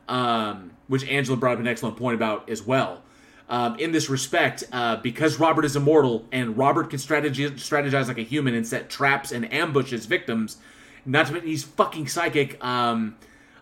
um, 0.09 0.71
which 0.87 1.07
Angela 1.07 1.37
brought 1.37 1.53
up 1.53 1.59
an 1.59 1.67
excellent 1.67 1.95
point 1.95 2.15
about 2.15 2.49
as 2.49 2.61
well. 2.61 3.03
Um, 3.47 3.79
in 3.79 3.93
this 3.93 4.09
respect, 4.09 4.65
uh, 4.73 4.97
because 4.97 5.39
Robert 5.39 5.63
is 5.63 5.77
immortal 5.77 6.25
and 6.33 6.57
Robert 6.57 6.89
can 6.89 6.99
strategize, 6.99 7.51
strategize 7.51 8.09
like 8.09 8.17
a 8.17 8.23
human 8.23 8.53
and 8.53 8.67
set 8.67 8.89
traps 8.89 9.31
and 9.31 9.51
ambush 9.53 9.91
his 9.91 10.07
victims, 10.07 10.57
not 11.05 11.27
to 11.27 11.31
mention 11.31 11.47
he's 11.47 11.63
fucking 11.63 12.09
psychic. 12.09 12.61
Um, 12.61 13.15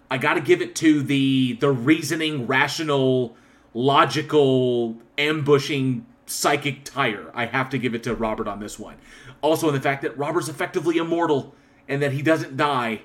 I 0.10 0.18
got 0.18 0.34
to 0.34 0.42
give 0.42 0.64
it 0.64 0.74
to 0.78 1.04
the 1.04 1.54
the 1.60 1.70
reasoning, 1.70 2.48
rational, 2.48 3.38
logical, 3.78 4.98
ambushing 5.20 6.04
psychic 6.26 6.84
tire. 6.84 7.32
I 7.36 7.46
have 7.46 7.70
to 7.70 7.78
give 7.78 7.94
it 7.94 8.04
to 8.04 8.16
Robert 8.16 8.48
on 8.48 8.60
this 8.60 8.80
one. 8.80 8.96
Also, 9.42 9.68
in 9.68 9.76
the 9.76 9.82
fact 9.82 10.02
that 10.02 10.18
Robert's 10.18 10.50
effectively 10.50 10.98
immortal 10.98 11.54
and 11.88 12.02
that 12.02 12.12
he 12.12 12.24
doesn't 12.24 12.58
die. 12.58 13.02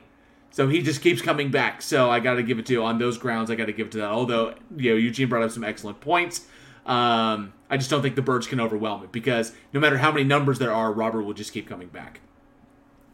So 0.51 0.69
he 0.69 0.83
just 0.83 1.03
keeps 1.03 1.21
coming 1.21 1.51
back. 1.51 1.83
So 1.83 2.11
I 2.11 2.21
got 2.21 2.35
to 2.35 2.43
give 2.43 2.59
it 2.59 2.67
to 2.67 2.83
on 2.83 2.99
those 2.99 3.19
grounds. 3.19 3.51
I 3.51 3.55
got 3.55 3.67
to 3.67 3.73
give 3.73 3.89
it 3.89 3.93
to 3.93 3.99
that. 3.99 4.11
Although 4.11 4.55
you 4.75 4.91
know 4.91 4.97
Eugene 4.97 5.29
brought 5.29 5.43
up 5.43 5.51
some 5.51 5.63
excellent 5.63 6.01
points. 6.01 6.47
Um, 6.87 7.53
I 7.71 7.77
just 7.77 7.91
don't 7.91 8.03
think 8.03 8.17
the 8.17 8.23
birds 8.23 8.47
can 8.47 8.59
overwhelm 8.59 9.05
it 9.05 9.13
because 9.13 9.53
no 9.73 9.79
matter 9.79 9.99
how 9.99 10.11
many 10.11 10.25
numbers 10.25 10.59
there 10.59 10.73
are, 10.73 10.91
Robert 10.91 11.23
will 11.23 11.35
just 11.35 11.53
keep 11.53 11.69
coming 11.69 11.89
back. 11.89 12.21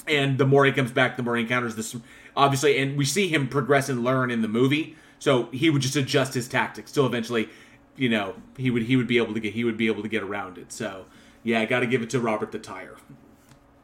And 0.06 0.38
the 0.38 0.46
more 0.46 0.64
he 0.64 0.72
comes 0.72 0.90
back, 0.90 1.16
the 1.16 1.22
more 1.22 1.36
he 1.36 1.42
encounters 1.42 1.76
this. 1.76 1.94
Obviously, 2.34 2.78
and 2.78 2.96
we 2.96 3.04
see 3.04 3.28
him 3.28 3.46
progress 3.48 3.88
and 3.88 4.02
learn 4.02 4.30
in 4.30 4.42
the 4.42 4.48
movie. 4.48 4.96
So 5.18 5.44
he 5.46 5.70
would 5.70 5.82
just 5.82 5.96
adjust 5.96 6.34
his 6.34 6.48
tactics. 6.48 6.90
Still, 6.90 7.06
eventually, 7.06 7.48
you 7.96 8.08
know, 8.08 8.34
he 8.56 8.70
would 8.70 8.82
he 8.82 8.96
would 8.96 9.08
be 9.08 9.18
able 9.18 9.34
to 9.34 9.40
get 9.40 9.54
he 9.54 9.64
would 9.64 9.76
be 9.76 9.86
able 9.86 10.02
to 10.02 10.08
get 10.08 10.22
around 10.22 10.58
it. 10.58 10.72
So 10.72 11.06
yeah, 11.42 11.60
I 11.60 11.64
got 11.64 11.80
to 11.80 11.86
give 11.86 12.02
it 12.02 12.10
to 12.10 12.20
Robert 12.20 12.52
the 12.52 12.58
Tire. 12.58 12.96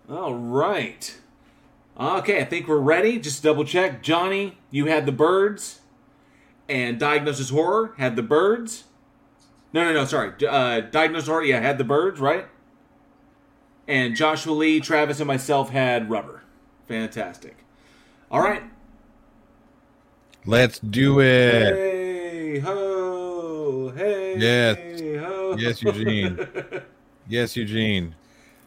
All 0.09 0.35
right. 0.35 1.16
Okay, 1.99 2.40
I 2.40 2.44
think 2.44 2.66
we're 2.66 2.79
ready. 2.79 3.18
Just 3.18 3.42
double 3.42 3.64
check. 3.64 4.03
Johnny, 4.03 4.59
you 4.70 4.87
had 4.87 5.07
the 5.07 5.12
birds, 5.12 5.81
and 6.68 6.99
Diagnosis 6.99 7.51
Horror 7.51 7.94
had 7.99 8.16
the 8.16 8.23
birds. 8.23 8.85
No, 9.73 9.85
no, 9.85 9.92
no. 9.92 10.05
Sorry, 10.05 10.33
uh, 10.47 10.81
Diagnosis 10.81 11.29
Horror. 11.29 11.44
Yeah, 11.44 11.61
had 11.61 11.79
the 11.79 11.85
birds, 11.85 12.20
right? 12.20 12.47
And 13.87 14.16
Joshua 14.16 14.53
Lee, 14.53 14.81
Travis, 14.81 15.20
and 15.20 15.27
myself 15.27 15.70
had 15.70 16.11
rubber. 16.11 16.42
Fantastic. 16.88 17.59
All 18.31 18.40
right. 18.40 18.62
Let's 20.46 20.78
do 20.78 21.20
it. 21.20 21.74
Hey 21.74 22.59
ho! 22.59 23.92
Hey 23.96 24.37
Yes. 24.38 25.00
ho! 25.22 25.57
Yes, 25.59 25.83
Eugene. 25.83 26.46
Yes, 27.26 27.57
Eugene. 27.57 28.14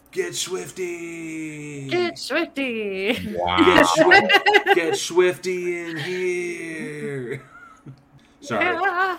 Get 0.09 0.31
Schwifty. 0.33 1.87
Get 1.91 2.15
Schwifty. 2.15 3.37
Wow. 3.37 3.57
Get, 3.57 3.85
Swi- 3.85 4.73
get 4.73 4.93
Schwifty 4.95 5.91
in 5.91 5.97
here. 5.97 7.43
Sorry, 8.41 8.65
uh, 8.75 9.17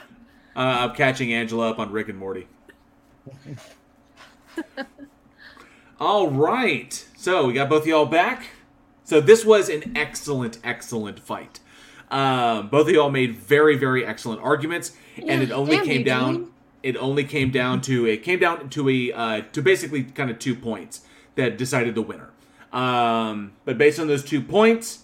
I'm 0.56 0.92
catching 0.96 1.32
Angela 1.32 1.70
up 1.70 1.78
on 1.78 1.92
Rick 1.92 2.08
and 2.08 2.18
Morty. 2.18 2.48
All 6.00 6.28
right, 6.30 7.06
so 7.16 7.46
we 7.46 7.52
got 7.52 7.68
both 7.68 7.82
of 7.82 7.86
y'all 7.88 8.06
back. 8.06 8.46
So 9.04 9.20
this 9.20 9.44
was 9.44 9.68
an 9.68 9.92
excellent, 9.96 10.58
excellent 10.64 11.20
fight. 11.20 11.60
Um, 12.10 12.68
both 12.68 12.88
of 12.88 12.94
y'all 12.94 13.10
made 13.10 13.36
very, 13.36 13.76
very 13.76 14.04
excellent 14.06 14.40
arguments, 14.42 14.92
and 15.16 15.42
it 15.42 15.50
only 15.50 15.76
Damn, 15.76 15.84
came 15.84 16.04
down. 16.04 16.32
Eugene. 16.34 16.52
It 16.82 16.96
only 16.96 17.24
came 17.24 17.50
down 17.50 17.80
to 17.82 18.06
it 18.06 18.22
came 18.22 18.38
down 18.38 18.68
to 18.70 18.88
a 18.88 19.12
uh, 19.12 19.42
to 19.52 19.60
basically 19.60 20.04
kind 20.04 20.30
of 20.30 20.38
two 20.38 20.54
points 20.54 21.00
that 21.34 21.58
decided 21.58 21.94
the 21.96 22.02
winner. 22.02 22.30
Um, 22.72 23.52
but 23.64 23.76
based 23.76 23.98
on 23.98 24.06
those 24.06 24.22
two 24.24 24.40
points, 24.40 25.00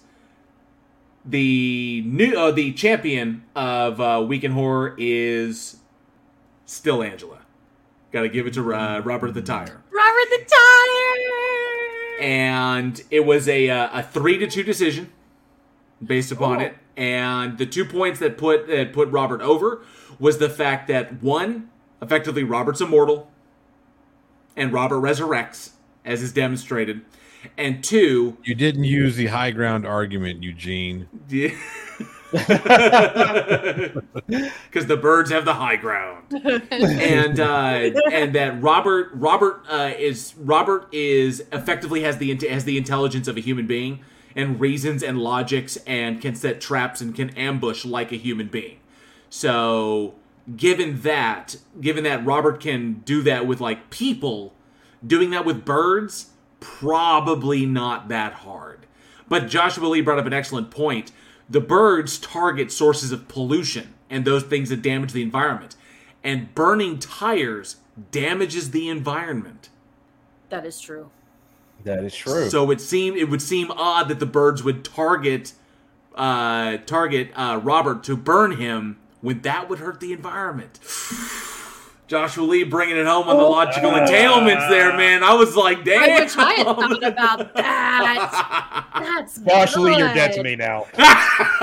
the 1.24 2.02
new 2.06 2.32
uh, 2.38 2.52
the 2.52 2.72
champion 2.72 3.42
of 3.56 4.00
uh, 4.00 4.24
Week 4.26 4.44
in 4.44 4.52
Horror 4.52 4.94
is 4.98 5.78
still 6.64 7.02
Angela. 7.02 7.38
Got 8.12 8.22
to 8.22 8.28
give 8.28 8.46
it 8.46 8.54
to 8.54 8.72
uh, 8.74 9.00
Robert 9.04 9.32
the 9.32 9.42
Tire, 9.42 9.82
Robert 9.90 10.30
the 10.30 10.44
Tire. 10.46 12.20
and 12.24 13.02
it 13.10 13.26
was 13.26 13.48
a 13.48 13.68
uh, 13.68 13.98
a 13.98 14.02
three 14.04 14.38
to 14.38 14.46
two 14.46 14.62
decision 14.62 15.10
based 16.04 16.30
upon 16.30 16.58
Oh. 16.58 16.66
it. 16.66 16.76
And 16.96 17.58
the 17.58 17.66
two 17.66 17.84
points 17.84 18.20
that 18.20 18.38
put 18.38 18.68
that 18.68 18.92
put 18.92 19.08
Robert 19.08 19.40
over 19.40 19.82
was 20.18 20.38
the 20.38 20.48
fact 20.48 20.88
that 20.88 21.22
one, 21.22 21.70
effectively 22.00 22.44
Robert's 22.44 22.80
immortal, 22.80 23.30
and 24.56 24.72
Robert 24.72 25.00
resurrects 25.00 25.70
as 26.04 26.22
is 26.22 26.32
demonstrated, 26.32 27.00
and 27.56 27.82
two, 27.82 28.36
You 28.44 28.54
didn't 28.54 28.84
use 28.84 29.16
the 29.16 29.26
high 29.26 29.50
ground 29.50 29.86
argument, 29.86 30.42
Eugene. 30.42 31.08
because 31.28 31.52
the 34.86 34.98
birds 35.00 35.30
have 35.30 35.44
the 35.44 35.54
high 35.54 35.76
ground, 35.76 36.32
and 36.32 37.40
uh, 37.40 37.90
and 38.12 38.34
that 38.34 38.62
Robert 38.62 39.10
Robert 39.14 39.62
uh, 39.68 39.92
is 39.96 40.34
Robert 40.38 40.88
is 40.92 41.44
effectively 41.52 42.02
has 42.02 42.18
the 42.18 42.34
has 42.48 42.64
the 42.64 42.76
intelligence 42.76 43.28
of 43.28 43.36
a 43.36 43.40
human 43.40 43.66
being 43.66 44.00
and 44.36 44.60
reasons 44.60 45.02
and 45.02 45.18
logics 45.18 45.76
and 45.86 46.20
can 46.20 46.34
set 46.34 46.60
traps 46.60 47.00
and 47.00 47.14
can 47.14 47.30
ambush 47.30 47.84
like 47.84 48.12
a 48.12 48.16
human 48.16 48.48
being. 48.48 48.78
So 49.30 50.14
given 50.56 51.00
that, 51.02 51.56
given 51.80 52.04
that 52.04 52.24
Robert 52.24 52.60
can 52.60 53.02
do 53.04 53.22
that 53.22 53.46
with 53.46 53.60
like 53.60 53.90
people, 53.90 54.52
doing 55.06 55.30
that 55.30 55.44
with 55.44 55.64
birds 55.64 56.30
probably 56.60 57.66
not 57.66 58.08
that 58.08 58.32
hard. 58.32 58.86
But 59.28 59.48
Joshua 59.48 59.86
Lee 59.86 60.00
brought 60.00 60.18
up 60.18 60.26
an 60.26 60.32
excellent 60.32 60.70
point. 60.70 61.12
the 61.48 61.60
birds 61.60 62.18
target 62.18 62.72
sources 62.72 63.12
of 63.12 63.28
pollution 63.28 63.94
and 64.10 64.24
those 64.24 64.42
things 64.44 64.68
that 64.70 64.82
damage 64.82 65.12
the 65.12 65.22
environment. 65.22 65.76
And 66.22 66.54
burning 66.54 66.98
tires 66.98 67.76
damages 68.10 68.70
the 68.70 68.88
environment. 68.88 69.68
That 70.48 70.64
is 70.64 70.80
true. 70.80 71.10
That 71.84 72.02
is 72.04 72.14
true. 72.14 72.48
So 72.50 72.70
it 72.70 72.80
seemed 72.80 73.16
it 73.16 73.24
would 73.28 73.42
seem 73.42 73.70
odd 73.70 74.08
that 74.08 74.18
the 74.18 74.26
birds 74.26 74.62
would 74.62 74.84
target 74.84 75.52
uh, 76.14 76.78
target 76.78 77.30
uh, 77.34 77.60
Robert 77.62 78.02
to 78.04 78.16
burn 78.16 78.56
him 78.56 78.98
when 79.20 79.40
that 79.42 79.68
would 79.68 79.78
hurt 79.78 80.00
the 80.00 80.12
environment. 80.12 80.78
Joshua 82.06 82.44
Lee 82.44 82.64
bringing 82.64 82.98
it 82.98 83.06
home 83.06 83.28
on 83.28 83.38
the 83.38 83.42
logical 83.42 83.90
entailments 83.92 84.68
there, 84.68 84.94
man. 84.94 85.22
I 85.22 85.32
was 85.32 85.56
like, 85.56 85.84
damn. 85.84 86.02
I 86.02 86.06
damn. 86.06 86.22
wish 86.22 86.36
I 86.36 86.52
had 86.52 86.64
thought 86.66 87.02
about 87.02 87.54
that. 87.54 88.86
That's 88.94 89.38
Josh 89.38 89.76
Lee, 89.76 89.96
you're 89.96 90.12
dead 90.12 90.32
to 90.34 90.42
me 90.42 90.54
now. 90.54 90.86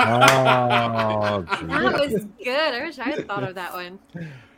Oh, 0.04 1.42
That 1.66 2.10
was 2.10 2.24
good. 2.42 2.74
I 2.74 2.82
wish 2.84 2.98
I 2.98 3.04
had 3.04 3.26
thought 3.28 3.44
of 3.44 3.54
that 3.54 3.72
one. 3.72 3.98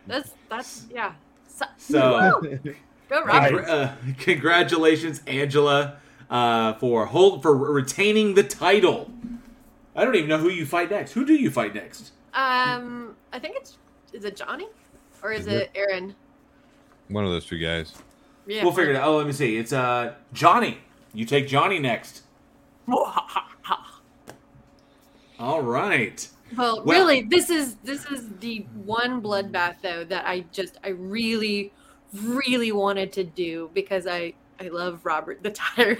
That's 0.06 0.30
that's 0.48 0.86
yeah. 0.90 1.12
So, 1.46 1.66
So- 1.76 2.40
Woo! 2.42 2.74
Go 3.20 3.24
Robert. 3.26 3.64
Congra- 3.64 3.68
uh, 3.68 3.92
congratulations, 4.18 5.20
Angela, 5.26 5.96
uh, 6.30 6.74
for 6.74 7.06
hold 7.06 7.42
for 7.42 7.54
retaining 7.56 8.34
the 8.34 8.42
title. 8.42 9.10
I 9.96 10.04
don't 10.04 10.14
even 10.16 10.28
know 10.28 10.38
who 10.38 10.48
you 10.50 10.66
fight 10.66 10.90
next. 10.90 11.12
Who 11.12 11.24
do 11.24 11.34
you 11.34 11.50
fight 11.50 11.74
next? 11.74 12.12
Um, 12.34 13.14
I 13.32 13.38
think 13.38 13.56
it's 13.56 13.78
is 14.12 14.24
it 14.24 14.36
Johnny 14.36 14.66
or 15.22 15.32
is 15.32 15.46
it 15.46 15.70
Aaron? 15.74 16.14
One 17.08 17.24
of 17.24 17.30
those 17.30 17.46
two 17.46 17.58
guys. 17.58 17.92
Yeah, 18.46 18.62
we'll 18.64 18.72
figure 18.72 18.92
it 18.92 18.96
out. 18.96 19.08
Oh, 19.08 19.16
let 19.16 19.26
me 19.26 19.32
see. 19.32 19.56
It's 19.56 19.72
uh 19.72 20.14
Johnny. 20.32 20.78
You 21.12 21.24
take 21.24 21.46
Johnny 21.46 21.78
next. 21.78 22.22
All 25.38 25.62
right. 25.62 26.28
Well, 26.56 26.82
Well- 26.84 26.98
really, 26.98 27.22
this 27.22 27.50
is 27.50 27.76
this 27.84 28.04
is 28.06 28.28
the 28.40 28.66
one 28.84 29.20
bloodbath 29.22 29.76
though 29.82 30.04
that 30.04 30.26
I 30.26 30.40
just 30.52 30.78
I 30.84 30.88
really, 30.90 31.72
really 32.22 32.72
wanted 32.72 33.12
to 33.14 33.24
do 33.24 33.70
because 33.74 34.06
I 34.06 34.34
I 34.60 34.68
love 34.68 35.04
Robert 35.04 35.42
the 35.42 35.50
Tire. 35.50 35.98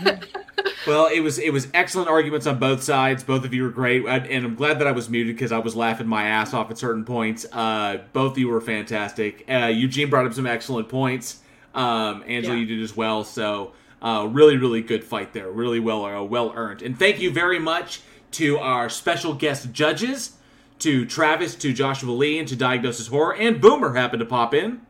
well, 0.86 1.06
it 1.06 1.20
was 1.20 1.38
it 1.38 1.52
was 1.52 1.68
excellent 1.74 2.08
arguments 2.08 2.46
on 2.46 2.58
both 2.58 2.82
sides. 2.82 3.24
Both 3.24 3.44
of 3.44 3.54
you 3.54 3.62
were 3.62 3.70
great, 3.70 4.04
and 4.04 4.26
and 4.26 4.44
I'm 4.44 4.54
glad 4.54 4.78
that 4.80 4.86
I 4.86 4.92
was 4.92 5.08
muted 5.08 5.34
because 5.36 5.52
I 5.52 5.58
was 5.58 5.74
laughing 5.74 6.06
my 6.06 6.24
ass 6.24 6.54
off 6.54 6.70
at 6.70 6.78
certain 6.78 7.04
points. 7.04 7.46
Uh, 7.52 7.98
both 8.12 8.32
of 8.32 8.38
you 8.38 8.48
were 8.48 8.60
fantastic. 8.60 9.44
Uh, 9.50 9.66
Eugene 9.66 10.10
brought 10.10 10.26
up 10.26 10.34
some 10.34 10.46
excellent 10.46 10.88
points. 10.88 11.40
Um, 11.74 12.24
Angela, 12.26 12.54
Yeah. 12.54 12.60
you 12.60 12.66
did 12.66 12.82
as 12.82 12.96
well. 12.96 13.24
So, 13.24 13.72
uh, 14.02 14.26
really, 14.30 14.56
really 14.56 14.80
good 14.82 15.04
fight 15.04 15.32
there. 15.32 15.50
Really 15.50 15.80
well, 15.80 16.04
uh, 16.04 16.22
well 16.22 16.52
earned. 16.56 16.82
And 16.82 16.98
thank 16.98 17.20
you 17.20 17.30
very 17.30 17.58
much 17.58 18.00
to 18.32 18.58
our 18.58 18.88
special 18.88 19.32
guest 19.34 19.72
judges, 19.72 20.32
to 20.80 21.04
Travis, 21.06 21.54
to 21.56 21.72
Joshua 21.72 22.10
Lee, 22.12 22.38
and 22.38 22.48
to 22.48 22.56
Diagnosis 22.56 23.06
Horror, 23.08 23.34
and 23.34 23.60
Boomer 23.60 23.94
happened 23.94 24.20
to 24.20 24.26
pop 24.26 24.54
in. 24.54 24.80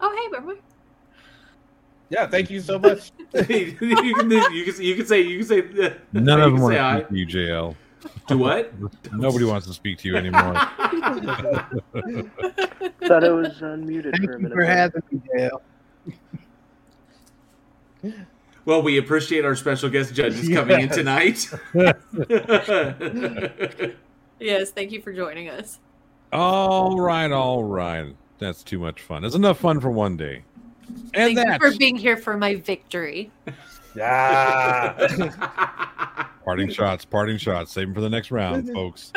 oh 0.00 0.14
hey, 0.16 0.38
Boomer. 0.38 0.54
Yeah, 2.10 2.26
thank 2.26 2.50
you 2.50 2.60
so 2.60 2.78
much. 2.78 3.10
you, 3.34 3.72
can, 3.72 3.88
you 3.88 4.14
can 4.14 4.30
you 4.30 4.94
can 4.94 5.06
say 5.06 5.20
you 5.20 5.38
can 5.38 5.46
say 5.46 5.86
uh, 5.86 5.90
None 6.12 6.40
of 6.40 6.52
them 6.52 6.60
want 6.60 6.74
to 6.74 7.06
speak 7.06 7.08
to 7.08 7.16
you, 7.16 7.26
JL. 7.48 7.76
To 8.28 8.36
what? 8.36 8.72
Nobody 9.12 9.44
wants 9.44 9.66
to 9.66 9.72
speak 9.72 9.98
to 9.98 10.08
you 10.08 10.16
anymore. 10.16 10.54
Thought 13.02 13.24
I 13.24 13.30
was 13.30 13.48
unmuted 13.60 14.12
Thank 14.12 14.24
for 14.24 14.32
a 14.32 14.36
you 14.36 14.42
minute. 14.42 14.54
for 14.54 14.64
having 14.64 15.02
me, 15.10 15.20
Dale. 15.36 15.62
Well, 18.66 18.82
we 18.82 18.98
appreciate 18.98 19.44
our 19.44 19.56
special 19.56 19.90
guest 19.90 20.14
judges 20.14 20.48
coming 20.48 20.80
in 20.82 20.88
tonight. 20.88 21.50
Yes, 24.44 24.70
thank 24.70 24.92
you 24.92 25.00
for 25.00 25.10
joining 25.10 25.48
us. 25.48 25.78
all 26.30 27.00
right, 27.00 27.32
all 27.32 27.64
right. 27.64 28.14
That's 28.38 28.62
too 28.62 28.78
much 28.78 29.00
fun. 29.00 29.22
That's 29.22 29.34
enough 29.34 29.58
fun 29.58 29.80
for 29.80 29.90
one 29.90 30.18
day. 30.18 30.44
And 31.14 31.34
Thank 31.34 31.62
you 31.62 31.70
for 31.70 31.78
being 31.78 31.96
here 31.96 32.18
for 32.18 32.36
my 32.36 32.56
victory. 32.56 33.30
Yeah. 33.96 36.26
parting 36.44 36.68
shots, 36.68 37.06
parting 37.06 37.38
shots. 37.38 37.72
Save 37.72 37.86
them 37.86 37.94
for 37.94 38.02
the 38.02 38.10
next 38.10 38.30
round, 38.30 38.68
folks. 38.74 39.14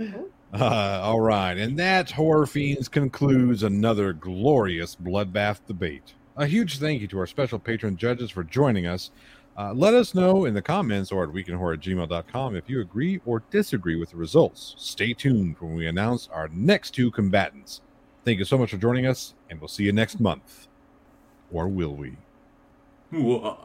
Uh, 0.00 1.00
all 1.02 1.20
right, 1.20 1.58
and 1.58 1.78
that 1.78 2.10
Horror 2.10 2.46
Fiends 2.46 2.88
concludes 2.88 3.64
another 3.64 4.14
glorious 4.14 4.96
bloodbath 4.96 5.58
debate. 5.66 6.14
A 6.36 6.46
huge 6.46 6.78
thank 6.78 7.02
you 7.02 7.08
to 7.08 7.18
our 7.18 7.26
special 7.26 7.58
patron 7.58 7.96
judges 7.96 8.30
for 8.30 8.44
joining 8.44 8.86
us. 8.86 9.10
Uh, 9.56 9.72
let 9.72 9.94
us 9.94 10.14
know 10.14 10.46
in 10.46 10.54
the 10.54 10.62
comments 10.62 11.12
or 11.12 11.22
at 11.22 11.30
weekinhorror 11.30 11.74
at 11.74 11.80
gmail.com 11.80 12.56
if 12.56 12.68
you 12.68 12.80
agree 12.80 13.20
or 13.24 13.42
disagree 13.50 13.94
with 13.94 14.10
the 14.10 14.16
results. 14.16 14.74
Stay 14.78 15.12
tuned 15.12 15.56
when 15.60 15.74
we 15.74 15.86
announce 15.86 16.28
our 16.32 16.48
next 16.48 16.90
two 16.90 17.10
combatants. 17.10 17.80
Thank 18.24 18.38
you 18.38 18.44
so 18.44 18.58
much 18.58 18.70
for 18.70 18.78
joining 18.78 19.06
us, 19.06 19.34
and 19.50 19.60
we'll 19.60 19.68
see 19.68 19.84
you 19.84 19.92
next 19.92 20.18
month. 20.18 20.66
Or 21.52 21.68
will 21.68 21.94
we? 21.94 22.16
Whoa. 23.10 23.58